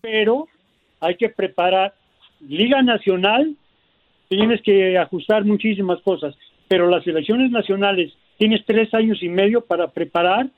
pero 0.00 0.48
hay 1.00 1.16
que 1.16 1.28
preparar 1.28 1.92
Liga 2.40 2.80
Nacional, 2.80 3.56
tienes 4.30 4.62
que 4.62 4.96
ajustar 4.96 5.44
muchísimas 5.44 6.00
cosas, 6.02 6.36
pero 6.68 6.88
las 6.88 7.02
selecciones 7.02 7.50
nacionales 7.50 8.12
tienes 8.38 8.64
tres 8.64 8.94
años 8.94 9.22
y 9.22 9.28
medio 9.28 9.60
para 9.60 9.88
preparar 9.88 10.48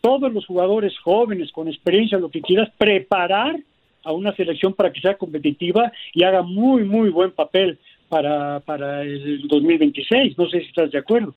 todos 0.00 0.32
los 0.32 0.46
jugadores 0.46 0.98
jóvenes 1.00 1.52
con 1.52 1.68
experiencia, 1.68 2.18
lo 2.18 2.30
que 2.30 2.40
quieras, 2.40 2.70
preparar 2.78 3.56
a 4.02 4.12
una 4.12 4.34
selección 4.34 4.72
para 4.72 4.92
que 4.92 5.00
sea 5.00 5.18
competitiva 5.18 5.92
y 6.14 6.22
haga 6.22 6.42
muy, 6.42 6.84
muy 6.84 7.10
buen 7.10 7.32
papel 7.32 7.78
para, 8.08 8.60
para 8.60 9.02
el 9.02 9.46
2026. 9.46 10.38
No 10.38 10.48
sé 10.48 10.60
si 10.60 10.66
estás 10.66 10.90
de 10.90 10.98
acuerdo. 10.98 11.34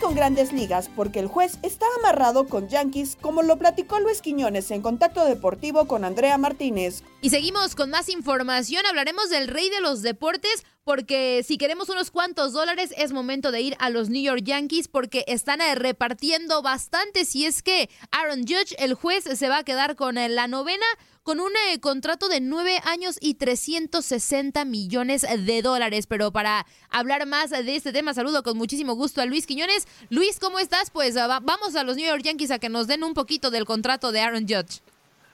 Con 0.00 0.14
grandes 0.14 0.52
ligas 0.52 0.90
porque 0.94 1.18
el 1.20 1.26
juez 1.26 1.58
está 1.62 1.86
amarrado 1.98 2.46
con 2.46 2.68
Yankees, 2.68 3.16
como 3.20 3.42
lo 3.42 3.56
platicó 3.56 3.98
Luis 3.98 4.20
Quiñones 4.20 4.70
en 4.70 4.82
contacto 4.82 5.24
deportivo 5.24 5.88
con 5.88 6.04
Andrea 6.04 6.38
Martínez. 6.38 7.02
Y 7.22 7.30
seguimos 7.30 7.74
con 7.74 7.90
más 7.90 8.08
información. 8.08 8.84
Hablaremos 8.86 9.30
del 9.30 9.48
rey 9.48 9.70
de 9.70 9.80
los 9.80 10.02
deportes 10.02 10.64
porque 10.96 11.42
si 11.44 11.58
queremos 11.58 11.88
unos 11.88 12.12
cuantos 12.12 12.52
dólares 12.52 12.94
es 12.96 13.10
momento 13.10 13.50
de 13.50 13.60
ir 13.60 13.76
a 13.80 13.90
los 13.90 14.08
New 14.08 14.22
York 14.22 14.42
Yankees 14.44 14.86
porque 14.86 15.24
están 15.26 15.60
eh, 15.60 15.74
repartiendo 15.74 16.62
bastante. 16.62 17.24
Si 17.24 17.44
es 17.44 17.60
que 17.64 17.90
Aaron 18.12 18.42
Judge, 18.42 18.76
el 18.78 18.94
juez, 18.94 19.24
se 19.24 19.48
va 19.48 19.58
a 19.58 19.64
quedar 19.64 19.96
con 19.96 20.16
eh, 20.16 20.28
la 20.28 20.46
novena 20.46 20.86
con 21.24 21.40
un 21.40 21.50
eh, 21.72 21.80
contrato 21.80 22.28
de 22.28 22.40
nueve 22.40 22.78
años 22.84 23.16
y 23.20 23.34
360 23.34 24.64
millones 24.64 25.22
de 25.22 25.60
dólares. 25.60 26.06
Pero 26.06 26.30
para 26.30 26.64
hablar 26.88 27.26
más 27.26 27.50
de 27.50 27.74
este 27.74 27.92
tema, 27.92 28.14
saludo 28.14 28.44
con 28.44 28.56
muchísimo 28.56 28.94
gusto 28.94 29.20
a 29.20 29.26
Luis 29.26 29.44
Quiñones. 29.44 29.88
Luis, 30.08 30.38
¿cómo 30.38 30.60
estás? 30.60 30.90
Pues 30.92 31.16
ah, 31.16 31.26
va- 31.26 31.40
vamos 31.40 31.74
a 31.74 31.82
los 31.82 31.96
New 31.96 32.06
York 32.06 32.22
Yankees 32.22 32.52
a 32.52 32.60
que 32.60 32.68
nos 32.68 32.86
den 32.86 33.02
un 33.02 33.12
poquito 33.12 33.50
del 33.50 33.64
contrato 33.64 34.12
de 34.12 34.20
Aaron 34.20 34.46
Judge. 34.46 34.82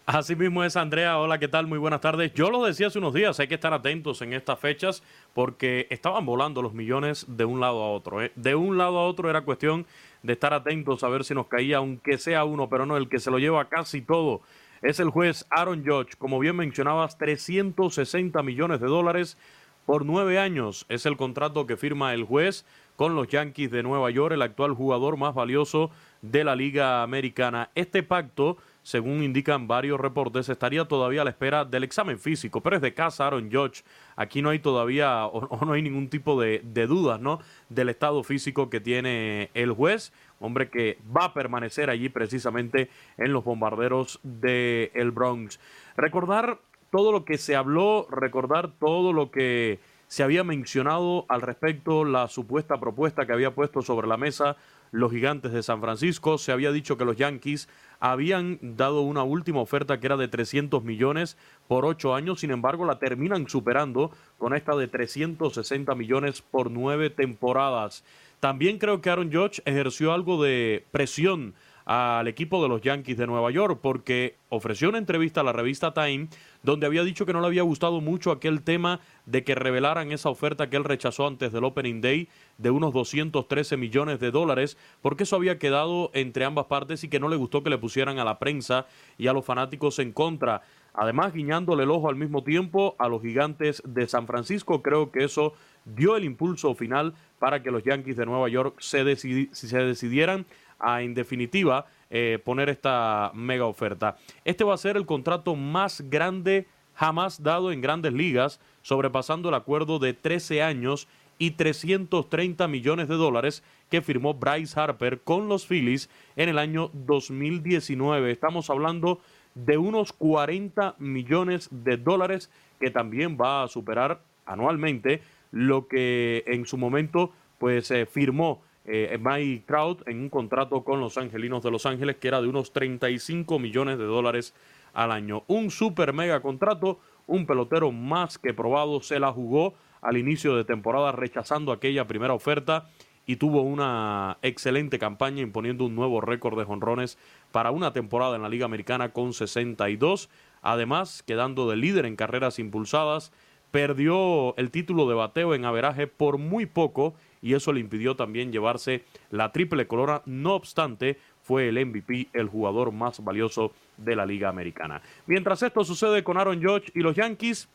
Así 0.04 0.34
mismo 0.34 0.64
es, 0.64 0.76
Andrea. 0.76 1.16
Hola, 1.18 1.38
¿qué 1.38 1.46
tal? 1.46 1.68
Muy 1.68 1.78
buenas 1.78 2.00
tardes. 2.00 2.34
Yo 2.34 2.50
lo 2.50 2.64
decía 2.64 2.88
hace 2.88 2.98
unos 2.98 3.14
días, 3.14 3.38
hay 3.38 3.46
que 3.46 3.54
estar 3.54 3.72
atentos 3.72 4.20
en 4.20 4.32
estas 4.32 4.58
fechas 4.58 5.00
porque 5.32 5.86
estaban 5.90 6.26
volando 6.26 6.60
los 6.60 6.74
millones 6.74 7.24
de 7.28 7.44
un 7.44 7.60
lado 7.60 7.84
a 7.84 7.90
otro. 7.90 8.20
¿eh? 8.20 8.32
De 8.34 8.56
un 8.56 8.76
lado 8.76 8.98
a 8.98 9.06
otro 9.06 9.30
era 9.30 9.42
cuestión 9.42 9.86
de 10.24 10.32
estar 10.32 10.52
atentos 10.54 11.04
a 11.04 11.08
ver 11.08 11.22
si 11.22 11.34
nos 11.34 11.46
caía, 11.46 11.76
aunque 11.76 12.18
sea 12.18 12.42
uno, 12.44 12.68
pero 12.68 12.84
no, 12.84 12.96
el 12.96 13.08
que 13.08 13.20
se 13.20 13.30
lo 13.30 13.38
lleva 13.38 13.68
casi 13.68 14.02
todo 14.02 14.40
es 14.82 14.98
el 14.98 15.10
juez 15.10 15.46
Aaron 15.50 15.84
Judge. 15.86 16.16
Como 16.18 16.40
bien 16.40 16.56
mencionabas, 16.56 17.16
360 17.16 18.42
millones 18.42 18.80
de 18.80 18.88
dólares 18.88 19.38
por 19.86 20.04
nueve 20.04 20.40
años 20.40 20.84
es 20.88 21.06
el 21.06 21.16
contrato 21.16 21.66
que 21.66 21.76
firma 21.76 22.12
el 22.12 22.24
juez 22.24 22.64
con 22.96 23.14
los 23.14 23.28
Yankees 23.28 23.70
de 23.70 23.82
Nueva 23.82 24.10
York, 24.10 24.34
el 24.34 24.42
actual 24.42 24.74
jugador 24.74 25.16
más 25.16 25.34
valioso 25.34 25.90
de 26.22 26.44
la 26.44 26.56
Liga 26.56 27.02
Americana. 27.02 27.70
Este 27.74 28.02
pacto, 28.02 28.58
según 28.82 29.22
indican 29.22 29.68
varios 29.68 30.00
reportes, 30.00 30.48
estaría 30.48 30.84
todavía 30.86 31.22
a 31.22 31.24
la 31.24 31.30
espera 31.30 31.64
del 31.64 31.84
examen 31.84 32.18
físico, 32.18 32.60
pero 32.60 32.76
es 32.76 32.82
de 32.82 32.94
casa 32.94 33.26
Aaron 33.26 33.50
Judge. 33.50 33.84
Aquí 34.16 34.42
no 34.42 34.50
hay 34.50 34.58
todavía, 34.58 35.26
o, 35.26 35.64
no 35.64 35.72
hay 35.72 35.82
ningún 35.82 36.08
tipo 36.08 36.40
de, 36.40 36.60
dudas, 36.86 37.20
¿no? 37.20 37.40
Del 37.68 37.88
estado 37.88 38.22
físico 38.24 38.70
que 38.70 38.80
tiene 38.80 39.50
el 39.54 39.72
juez, 39.72 40.12
hombre 40.40 40.68
que 40.68 40.98
va 41.16 41.26
a 41.26 41.34
permanecer 41.34 41.90
allí 41.90 42.08
precisamente 42.08 42.90
en 43.18 43.32
los 43.32 43.44
bombarderos 43.44 44.18
del 44.22 44.90
el 44.94 45.10
Bronx. 45.12 45.60
Recordar 45.96 46.58
todo 46.90 47.12
lo 47.12 47.24
que 47.24 47.38
se 47.38 47.54
habló, 47.54 48.06
recordar 48.10 48.72
todo 48.78 49.12
lo 49.12 49.30
que 49.30 49.78
se 50.08 50.22
había 50.22 50.44
mencionado 50.44 51.24
al 51.28 51.40
respecto, 51.40 52.04
la 52.04 52.28
supuesta 52.28 52.78
propuesta 52.78 53.24
que 53.24 53.32
había 53.32 53.54
puesto 53.54 53.80
sobre 53.80 54.06
la 54.06 54.18
mesa 54.18 54.56
los 54.92 55.10
gigantes 55.10 55.52
de 55.52 55.62
San 55.62 55.80
Francisco. 55.80 56.38
Se 56.38 56.52
había 56.52 56.70
dicho 56.70 56.96
que 56.96 57.04
los 57.04 57.16
Yankees 57.16 57.68
habían 58.02 58.58
dado 58.60 59.02
una 59.02 59.22
última 59.22 59.60
oferta 59.60 60.00
que 60.00 60.06
era 60.06 60.16
de 60.16 60.26
300 60.26 60.82
millones 60.82 61.36
por 61.68 61.86
ocho 61.86 62.16
años, 62.16 62.40
sin 62.40 62.50
embargo 62.50 62.84
la 62.84 62.98
terminan 62.98 63.48
superando 63.48 64.10
con 64.38 64.56
esta 64.56 64.74
de 64.74 64.88
360 64.88 65.94
millones 65.94 66.42
por 66.42 66.68
nueve 66.68 67.10
temporadas. 67.10 68.02
También 68.40 68.78
creo 68.78 69.00
que 69.00 69.08
Aaron 69.08 69.32
Judge 69.32 69.62
ejerció 69.66 70.12
algo 70.12 70.42
de 70.42 70.84
presión 70.90 71.54
al 71.84 72.26
equipo 72.26 72.60
de 72.60 72.68
los 72.68 72.82
Yankees 72.82 73.16
de 73.16 73.28
Nueva 73.28 73.52
York 73.52 73.78
porque 73.80 74.34
ofreció 74.48 74.88
una 74.88 74.98
entrevista 74.98 75.42
a 75.42 75.44
la 75.44 75.52
revista 75.52 75.94
Time 75.94 76.26
donde 76.62 76.86
había 76.86 77.04
dicho 77.04 77.26
que 77.26 77.32
no 77.32 77.40
le 77.40 77.46
había 77.46 77.62
gustado 77.62 78.00
mucho 78.00 78.30
aquel 78.30 78.62
tema 78.62 79.00
de 79.26 79.44
que 79.44 79.54
revelaran 79.54 80.12
esa 80.12 80.30
oferta 80.30 80.70
que 80.70 80.76
él 80.76 80.84
rechazó 80.84 81.26
antes 81.26 81.52
del 81.52 81.64
Opening 81.64 82.00
Day 82.00 82.28
de 82.58 82.70
unos 82.70 82.92
213 82.92 83.76
millones 83.76 84.20
de 84.20 84.30
dólares 84.30 84.76
porque 85.00 85.24
eso 85.24 85.36
había 85.36 85.58
quedado 85.58 86.10
entre 86.14 86.44
ambas 86.44 86.66
partes 86.66 87.04
y 87.04 87.08
que 87.08 87.20
no 87.20 87.28
le 87.28 87.36
gustó 87.36 87.62
que 87.62 87.70
le 87.70 87.78
pusieran 87.78 88.18
a 88.18 88.24
la 88.24 88.38
prensa 88.38 88.86
y 89.18 89.26
a 89.26 89.32
los 89.32 89.44
fanáticos 89.44 89.98
en 89.98 90.12
contra. 90.12 90.62
Además, 90.94 91.32
guiñándole 91.32 91.84
el 91.84 91.90
ojo 91.90 92.10
al 92.10 92.16
mismo 92.16 92.44
tiempo 92.44 92.96
a 92.98 93.08
los 93.08 93.22
gigantes 93.22 93.82
de 93.86 94.06
San 94.06 94.26
Francisco, 94.26 94.82
creo 94.82 95.10
que 95.10 95.24
eso 95.24 95.54
dio 95.86 96.16
el 96.16 96.24
impulso 96.24 96.74
final 96.74 97.14
para 97.38 97.62
que 97.62 97.70
los 97.70 97.82
Yankees 97.82 98.16
de 98.16 98.26
Nueva 98.26 98.48
York 98.48 98.76
se, 98.80 99.16
se 99.16 99.78
decidieran 99.78 100.46
a, 100.78 101.02
en 101.02 101.14
definitiva, 101.14 101.86
eh, 102.14 102.38
poner 102.44 102.68
esta 102.68 103.32
mega 103.34 103.64
oferta. 103.64 104.18
Este 104.44 104.64
va 104.64 104.74
a 104.74 104.76
ser 104.76 104.98
el 104.98 105.06
contrato 105.06 105.56
más 105.56 106.02
grande 106.10 106.66
jamás 106.94 107.42
dado 107.42 107.72
en 107.72 107.80
grandes 107.80 108.12
ligas, 108.12 108.60
sobrepasando 108.82 109.48
el 109.48 109.54
acuerdo 109.54 109.98
de 109.98 110.12
13 110.12 110.62
años 110.62 111.08
y 111.38 111.52
330 111.52 112.68
millones 112.68 113.08
de 113.08 113.14
dólares 113.14 113.64
que 113.88 114.02
firmó 114.02 114.34
Bryce 114.34 114.78
Harper 114.78 115.22
con 115.22 115.48
los 115.48 115.66
Phillies 115.66 116.10
en 116.36 116.50
el 116.50 116.58
año 116.58 116.90
2019. 116.92 118.30
Estamos 118.30 118.68
hablando 118.68 119.20
de 119.54 119.78
unos 119.78 120.12
40 120.12 120.96
millones 120.98 121.70
de 121.70 121.96
dólares 121.96 122.50
que 122.78 122.90
también 122.90 123.38
va 123.40 123.62
a 123.62 123.68
superar 123.68 124.22
anualmente 124.44 125.22
lo 125.50 125.88
que 125.88 126.44
en 126.46 126.66
su 126.66 126.76
momento 126.76 127.32
pues 127.56 127.90
eh, 127.90 128.04
firmó 128.04 128.62
eh, 128.84 129.18
Mike 129.20 129.64
Trout 129.66 130.06
en 130.08 130.20
un 130.20 130.28
contrato 130.28 130.82
con 130.82 131.00
los 131.00 131.16
Angelinos 131.18 131.62
de 131.62 131.70
Los 131.70 131.86
Ángeles 131.86 132.16
que 132.16 132.28
era 132.28 132.40
de 132.40 132.48
unos 132.48 132.72
35 132.72 133.58
millones 133.58 133.98
de 133.98 134.04
dólares 134.04 134.54
al 134.92 135.12
año. 135.12 135.44
Un 135.46 135.70
super 135.70 136.12
mega 136.12 136.40
contrato, 136.40 136.98
un 137.26 137.46
pelotero 137.46 137.92
más 137.92 138.38
que 138.38 138.54
probado, 138.54 139.00
se 139.00 139.20
la 139.20 139.32
jugó 139.32 139.74
al 140.00 140.16
inicio 140.16 140.56
de 140.56 140.64
temporada 140.64 141.12
rechazando 141.12 141.72
aquella 141.72 142.06
primera 142.06 142.34
oferta 142.34 142.88
y 143.24 143.36
tuvo 143.36 143.62
una 143.62 144.38
excelente 144.42 144.98
campaña 144.98 145.42
imponiendo 145.42 145.84
un 145.84 145.94
nuevo 145.94 146.20
récord 146.20 146.58
de 146.58 146.64
jonrones 146.64 147.18
para 147.52 147.70
una 147.70 147.92
temporada 147.92 148.36
en 148.36 148.42
la 148.42 148.48
Liga 148.48 148.64
Americana 148.64 149.12
con 149.12 149.32
62, 149.32 150.28
además 150.60 151.22
quedando 151.22 151.70
de 151.70 151.76
líder 151.76 152.06
en 152.06 152.16
carreras 152.16 152.58
impulsadas, 152.58 153.32
perdió 153.70 154.56
el 154.56 154.70
título 154.70 155.08
de 155.08 155.14
bateo 155.14 155.54
en 155.54 155.64
averaje 155.64 156.08
por 156.08 156.38
muy 156.38 156.66
poco 156.66 157.14
y 157.42 157.54
eso 157.54 157.72
le 157.72 157.80
impidió 157.80 158.16
también 158.16 158.52
llevarse 158.52 159.04
la 159.30 159.52
triple 159.52 159.86
corona, 159.86 160.22
no 160.24 160.54
obstante 160.54 161.18
fue 161.42 161.68
el 161.68 161.84
MVP, 161.84 162.28
el 162.32 162.48
jugador 162.48 162.92
más 162.92 163.22
valioso 163.22 163.72
de 163.96 164.16
la 164.16 164.24
Liga 164.24 164.48
Americana. 164.48 165.02
Mientras 165.26 165.62
esto 165.62 165.84
sucede 165.84 166.22
con 166.22 166.38
Aaron 166.38 166.62
Judge 166.62 166.92
y 166.94 167.00
los 167.00 167.16
Yankees, 167.16 167.68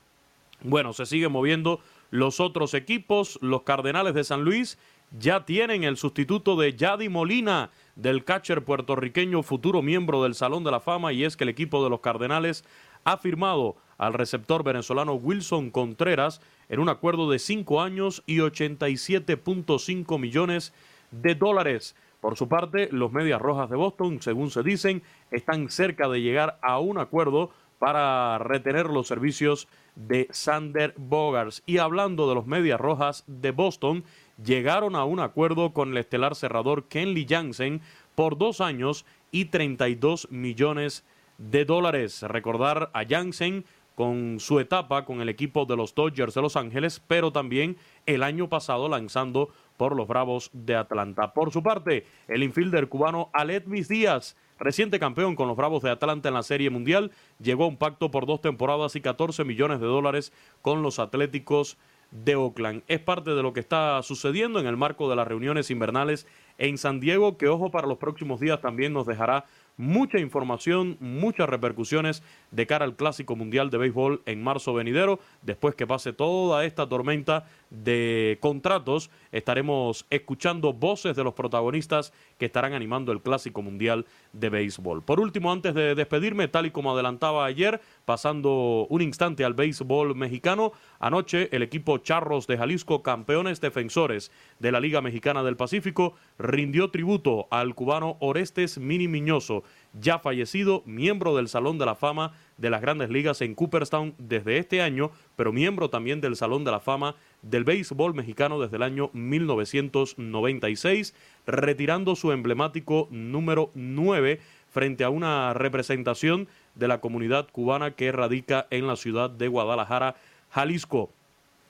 bueno, 0.63 0.93
se 0.93 1.05
siguen 1.05 1.33
moviendo 1.33 1.81
los 2.09 2.39
otros 2.39 2.73
equipos. 2.73 3.37
Los 3.41 3.63
Cardenales 3.63 4.13
de 4.13 4.23
San 4.23 4.43
Luis 4.43 4.79
ya 5.19 5.45
tienen 5.45 5.83
el 5.83 5.97
sustituto 5.97 6.55
de 6.55 6.73
Yadi 6.73 7.09
Molina, 7.09 7.69
del 7.95 8.23
catcher 8.23 8.63
puertorriqueño, 8.63 9.43
futuro 9.43 9.81
miembro 9.81 10.23
del 10.23 10.35
Salón 10.35 10.63
de 10.63 10.71
la 10.71 10.79
Fama, 10.79 11.13
y 11.13 11.23
es 11.23 11.37
que 11.37 11.43
el 11.43 11.49
equipo 11.49 11.83
de 11.83 11.89
los 11.89 11.99
Cardenales 11.99 12.63
ha 13.03 13.17
firmado 13.17 13.75
al 13.97 14.13
receptor 14.13 14.63
venezolano 14.63 15.13
Wilson 15.13 15.71
Contreras 15.71 16.41
en 16.69 16.79
un 16.79 16.89
acuerdo 16.89 17.29
de 17.29 17.39
5 17.39 17.81
años 17.81 18.23
y 18.25 18.37
87.5 18.37 20.19
millones 20.19 20.73
de 21.11 21.35
dólares. 21.35 21.95
Por 22.19 22.35
su 22.35 22.49
parte, 22.49 22.89
los 22.91 23.11
Medias 23.11 23.41
Rojas 23.41 23.69
de 23.69 23.75
Boston, 23.75 24.21
según 24.21 24.49
se 24.49 24.63
dicen, 24.63 25.03
están 25.31 25.69
cerca 25.69 26.09
de 26.09 26.21
llegar 26.21 26.59
a 26.61 26.79
un 26.79 26.97
acuerdo 26.97 27.51
para 27.79 28.39
retener 28.39 28.87
los 28.87 29.07
servicios 29.07 29.67
de 29.95 30.27
Sander 30.31 30.93
Bogars. 30.97 31.63
Y 31.65 31.77
hablando 31.77 32.27
de 32.27 32.35
los 32.35 32.47
Medias 32.47 32.79
Rojas 32.79 33.23
de 33.27 33.51
Boston, 33.51 34.03
llegaron 34.43 34.95
a 34.95 35.05
un 35.05 35.19
acuerdo 35.19 35.73
con 35.73 35.91
el 35.91 35.97
estelar 35.97 36.35
cerrador 36.35 36.87
Kenley 36.87 37.25
Jansen 37.27 37.81
por 38.15 38.37
dos 38.37 38.61
años 38.61 39.05
y 39.31 39.45
32 39.45 40.29
millones 40.31 41.05
de 41.37 41.65
dólares. 41.65 42.23
Recordar 42.23 42.89
a 42.93 43.05
Jansen 43.07 43.65
con 43.97 44.39
su 44.39 44.59
etapa 44.59 45.05
con 45.05 45.21
el 45.21 45.27
equipo 45.27 45.65
de 45.65 45.75
los 45.75 45.95
Dodgers 45.95 46.35
de 46.35 46.41
Los 46.43 46.55
Ángeles, 46.55 47.01
pero 47.07 47.31
también 47.31 47.77
el 48.05 48.21
año 48.21 48.47
pasado 48.47 48.87
lanzando 48.87 49.49
por 49.75 49.95
los 49.95 50.07
Bravos 50.07 50.51
de 50.53 50.75
Atlanta. 50.75 51.33
Por 51.33 51.51
su 51.51 51.63
parte, 51.63 52.05
el 52.27 52.43
infielder 52.43 52.89
cubano 52.89 53.31
Aledmis 53.33 53.87
Díaz, 53.87 54.37
reciente 54.59 54.99
campeón 54.99 55.35
con 55.35 55.47
los 55.47 55.57
Bravos 55.57 55.81
de 55.81 55.89
Atlanta 55.89 56.27
en 56.27 56.35
la 56.35 56.43
Serie 56.43 56.69
Mundial, 56.69 57.09
llegó 57.41 57.63
a 57.63 57.69
un 57.69 57.77
pacto 57.77 58.11
por 58.11 58.27
dos 58.27 58.39
temporadas 58.39 58.95
y 58.95 59.01
14 59.01 59.43
millones 59.45 59.79
de 59.79 59.87
dólares 59.87 60.31
con 60.61 60.83
los 60.83 60.99
Atléticos 60.99 61.79
de 62.11 62.35
Oakland. 62.35 62.83
Es 62.87 62.99
parte 62.99 63.31
de 63.31 63.41
lo 63.41 63.51
que 63.51 63.61
está 63.61 64.03
sucediendo 64.03 64.59
en 64.59 64.67
el 64.67 64.77
marco 64.77 65.09
de 65.09 65.15
las 65.15 65.27
reuniones 65.27 65.71
invernales 65.71 66.27
en 66.59 66.77
San 66.77 66.99
Diego, 66.99 67.37
que 67.37 67.47
ojo 67.47 67.71
para 67.71 67.87
los 67.87 67.97
próximos 67.97 68.39
días 68.39 68.61
también 68.61 68.93
nos 68.93 69.07
dejará 69.07 69.45
mucha 69.77 70.19
información, 70.19 70.97
muchas 70.99 71.47
repercusiones 71.47 72.23
de 72.51 72.67
cara 72.67 72.83
al 72.83 72.95
Clásico 72.95 73.35
Mundial 73.35 73.69
de 73.69 73.77
Béisbol 73.77 74.23
en 74.25 74.43
marzo 74.43 74.73
venidero, 74.73 75.19
después 75.43 75.75
que 75.75 75.87
pase 75.87 76.13
toda 76.13 76.65
esta 76.65 76.89
tormenta 76.89 77.45
de 77.69 78.37
contratos, 78.41 79.09
estaremos 79.31 80.05
escuchando 80.09 80.73
voces 80.73 81.15
de 81.15 81.23
los 81.23 81.33
protagonistas 81.33 82.13
que 82.37 82.45
estarán 82.45 82.73
animando 82.73 83.11
el 83.11 83.21
Clásico 83.21 83.61
Mundial 83.61 84.05
de 84.33 84.49
Béisbol. 84.49 85.03
Por 85.03 85.19
último, 85.19 85.51
antes 85.51 85.73
de 85.73 85.95
despedirme, 85.95 86.47
tal 86.47 86.65
y 86.65 86.71
como 86.71 86.93
adelantaba 86.93 87.45
ayer, 87.45 87.81
pasando 88.05 88.87
un 88.89 89.01
instante 89.01 89.43
al 89.43 89.53
béisbol 89.53 90.15
mexicano, 90.15 90.71
anoche 90.99 91.49
el 91.55 91.63
equipo 91.63 91.97
Charros 91.97 92.47
de 92.47 92.57
Jalisco, 92.57 93.03
campeones 93.03 93.61
defensores 93.61 94.31
de 94.59 94.71
la 94.71 94.79
Liga 94.79 95.01
Mexicana 95.01 95.43
del 95.43 95.57
Pacífico, 95.57 96.13
rindió 96.37 96.89
tributo 96.89 97.47
al 97.51 97.75
cubano 97.75 98.17
Orestes 98.19 98.77
Mini 98.77 99.07
Miñoso, 99.07 99.63
ya 99.93 100.19
fallecido, 100.19 100.83
miembro 100.85 101.35
del 101.35 101.47
Salón 101.47 101.77
de 101.77 101.85
la 101.85 101.95
Fama 101.95 102.33
de 102.57 102.69
las 102.69 102.81
Grandes 102.81 103.09
Ligas 103.09 103.41
en 103.41 103.55
Cooperstown 103.55 104.13
desde 104.17 104.57
este 104.57 104.81
año, 104.81 105.11
pero 105.35 105.53
miembro 105.53 105.89
también 105.89 106.21
del 106.21 106.35
Salón 106.35 106.63
de 106.63 106.71
la 106.71 106.79
Fama 106.79 107.15
del 107.41 107.63
béisbol 107.63 108.13
mexicano 108.13 108.59
desde 108.59 108.77
el 108.77 108.83
año 108.83 109.09
1996, 109.13 111.13
retirando 111.45 112.15
su 112.15 112.31
emblemático 112.31 113.07
número 113.11 113.71
9 113.75 114.39
frente 114.69 115.03
a 115.03 115.09
una 115.09 115.53
representación 115.53 116.47
de 116.75 116.87
la 116.87 116.99
comunidad 116.99 117.47
cubana 117.51 117.91
que 117.91 118.11
radica 118.11 118.67
en 118.69 118.87
la 118.87 118.95
ciudad 118.95 119.29
de 119.29 119.47
Guadalajara, 119.47 120.15
Jalisco. 120.51 121.11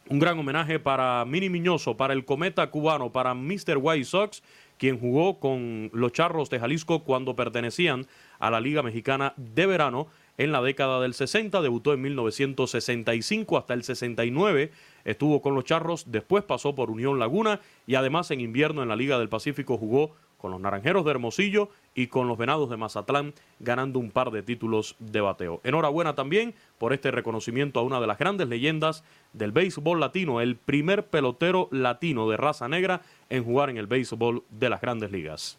Un 0.09 0.19
gran 0.19 0.39
homenaje 0.39 0.79
para 0.79 1.25
Mini 1.25 1.49
Miñoso, 1.49 1.97
para 1.97 2.13
el 2.13 2.23
cometa 2.23 2.69
cubano, 2.69 3.11
para 3.11 3.33
Mr. 3.33 3.77
White 3.77 4.05
Sox, 4.05 4.41
quien 4.77 4.99
jugó 4.99 5.39
con 5.39 5.89
los 5.93 6.11
Charros 6.11 6.49
de 6.49 6.59
Jalisco 6.59 7.03
cuando 7.03 7.35
pertenecían 7.35 8.07
a 8.39 8.51
la 8.51 8.59
Liga 8.59 8.83
Mexicana 8.83 9.33
de 9.37 9.65
Verano 9.65 10.07
en 10.37 10.51
la 10.51 10.61
década 10.61 11.01
del 11.01 11.13
60, 11.13 11.61
debutó 11.61 11.93
en 11.93 12.01
1965 12.01 13.57
hasta 13.57 13.73
el 13.73 13.83
69, 13.83 14.71
estuvo 15.03 15.41
con 15.41 15.55
los 15.55 15.63
Charros, 15.63 16.11
después 16.11 16.43
pasó 16.43 16.75
por 16.75 16.91
Unión 16.91 17.17
Laguna 17.17 17.59
y 17.87 17.95
además 17.95 18.29
en 18.29 18.41
invierno 18.41 18.83
en 18.83 18.89
la 18.89 18.95
Liga 18.95 19.17
del 19.17 19.29
Pacífico 19.29 19.77
jugó 19.77 20.15
con 20.37 20.51
los 20.51 20.59
Naranjeros 20.59 21.03
de 21.03 21.11
Hermosillo 21.11 21.69
y 21.95 22.07
con 22.07 22.27
los 22.27 22.37
Venados 22.37 22.69
de 22.69 22.77
Mazatlán, 22.77 23.33
ganando 23.59 23.99
un 23.99 24.11
par 24.11 24.31
de 24.31 24.43
títulos 24.43 24.95
de 24.99 25.21
bateo. 25.21 25.61
Enhorabuena 25.63 26.15
también 26.15 26.53
por 26.77 26.93
este 26.93 27.11
reconocimiento 27.11 27.79
a 27.79 27.83
una 27.83 27.99
de 27.99 28.07
las 28.07 28.17
grandes 28.17 28.47
leyendas 28.47 29.03
del 29.33 29.51
béisbol 29.51 29.99
latino, 29.99 30.41
el 30.41 30.55
primer 30.55 31.07
pelotero 31.07 31.67
latino 31.71 32.29
de 32.29 32.37
raza 32.37 32.67
negra 32.67 33.01
en 33.29 33.43
jugar 33.43 33.69
en 33.69 33.77
el 33.77 33.87
béisbol 33.87 34.43
de 34.49 34.69
las 34.69 34.81
grandes 34.81 35.11
ligas. 35.11 35.57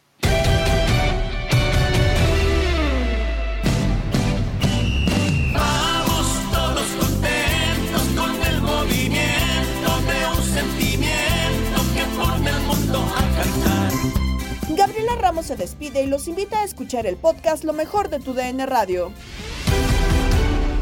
Ramos 15.29 15.45
se 15.45 15.55
despide 15.55 16.01
y 16.01 16.07
los 16.07 16.27
invita 16.27 16.61
a 16.61 16.63
escuchar 16.63 17.05
el 17.05 17.15
podcast 17.15 17.63
Lo 17.63 17.71
mejor 17.71 18.09
de 18.09 18.19
tu 18.19 18.33
DN 18.33 18.65
Radio. 18.65 19.11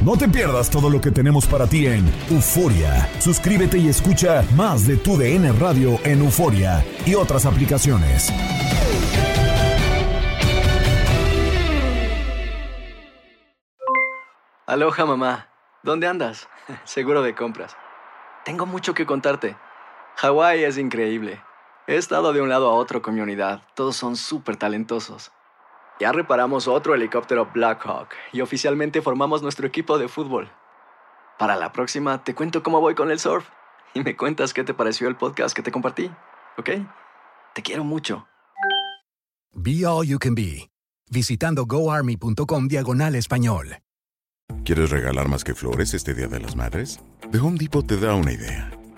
No 0.05 0.15
te 0.15 0.29
pierdas 0.29 0.69
todo 0.69 0.89
lo 0.89 1.01
que 1.01 1.11
tenemos 1.11 1.45
para 1.45 1.67
ti 1.67 1.85
en 1.85 2.09
Euforia. 2.31 3.09
Suscríbete 3.19 3.77
y 3.77 3.89
escucha 3.89 4.45
más 4.55 4.87
de 4.87 4.95
tu 4.95 5.17
DN 5.17 5.51
Radio 5.51 5.99
en 6.05 6.21
Euforia 6.21 6.81
y 7.05 7.13
otras 7.15 7.45
aplicaciones. 7.45 8.31
Aloha 14.65 15.05
mamá, 15.05 15.49
¿dónde 15.83 16.07
andas? 16.07 16.47
Seguro 16.85 17.21
de 17.21 17.35
compras. 17.35 17.75
Tengo 18.45 18.65
mucho 18.65 18.93
que 18.93 19.05
contarte. 19.05 19.57
Hawái 20.15 20.63
es 20.63 20.77
increíble. 20.77 21.41
He 21.89 21.95
estado 21.95 22.33
de 22.33 22.41
un 22.41 22.49
lado 22.49 22.69
a 22.69 22.73
otro 22.73 23.01
con 23.01 23.15
mi 23.15 23.21
unidad. 23.21 23.61
Todos 23.73 23.95
son 23.95 24.17
súper 24.17 24.57
talentosos. 24.57 25.31
Ya 26.01 26.11
reparamos 26.11 26.67
otro 26.67 26.93
helicóptero 26.93 27.49
Blackhawk 27.53 28.09
y 28.33 28.41
oficialmente 28.41 29.01
formamos 29.01 29.41
nuestro 29.41 29.65
equipo 29.65 29.97
de 29.97 30.09
fútbol. 30.09 30.51
Para 31.39 31.55
la 31.55 31.71
próxima 31.71 32.25
te 32.25 32.35
cuento 32.35 32.61
cómo 32.61 32.81
voy 32.81 32.93
con 32.93 33.09
el 33.09 33.19
surf 33.19 33.47
y 33.93 34.01
me 34.01 34.17
cuentas 34.17 34.53
qué 34.53 34.65
te 34.65 34.73
pareció 34.73 35.07
el 35.07 35.15
podcast 35.15 35.55
que 35.55 35.63
te 35.63 35.71
compartí, 35.71 36.11
¿ok? 36.57 36.69
Te 37.55 37.61
quiero 37.61 37.85
mucho. 37.85 38.27
Be 39.53 39.85
All 39.85 40.05
You 40.05 40.19
Can 40.19 40.35
Be, 40.35 40.69
visitando 41.09 41.65
goarmy.com 41.65 42.67
diagonal 42.67 43.15
español. 43.15 43.77
¿Quieres 44.65 44.89
regalar 44.89 45.29
más 45.29 45.45
que 45.45 45.55
flores 45.55 45.93
este 45.93 46.13
Día 46.13 46.27
de 46.27 46.41
las 46.41 46.57
Madres? 46.57 46.99
The 47.31 47.39
Home 47.39 47.57
Depot 47.57 47.87
te 47.87 47.97
da 47.97 48.13
una 48.13 48.33
idea. 48.33 48.76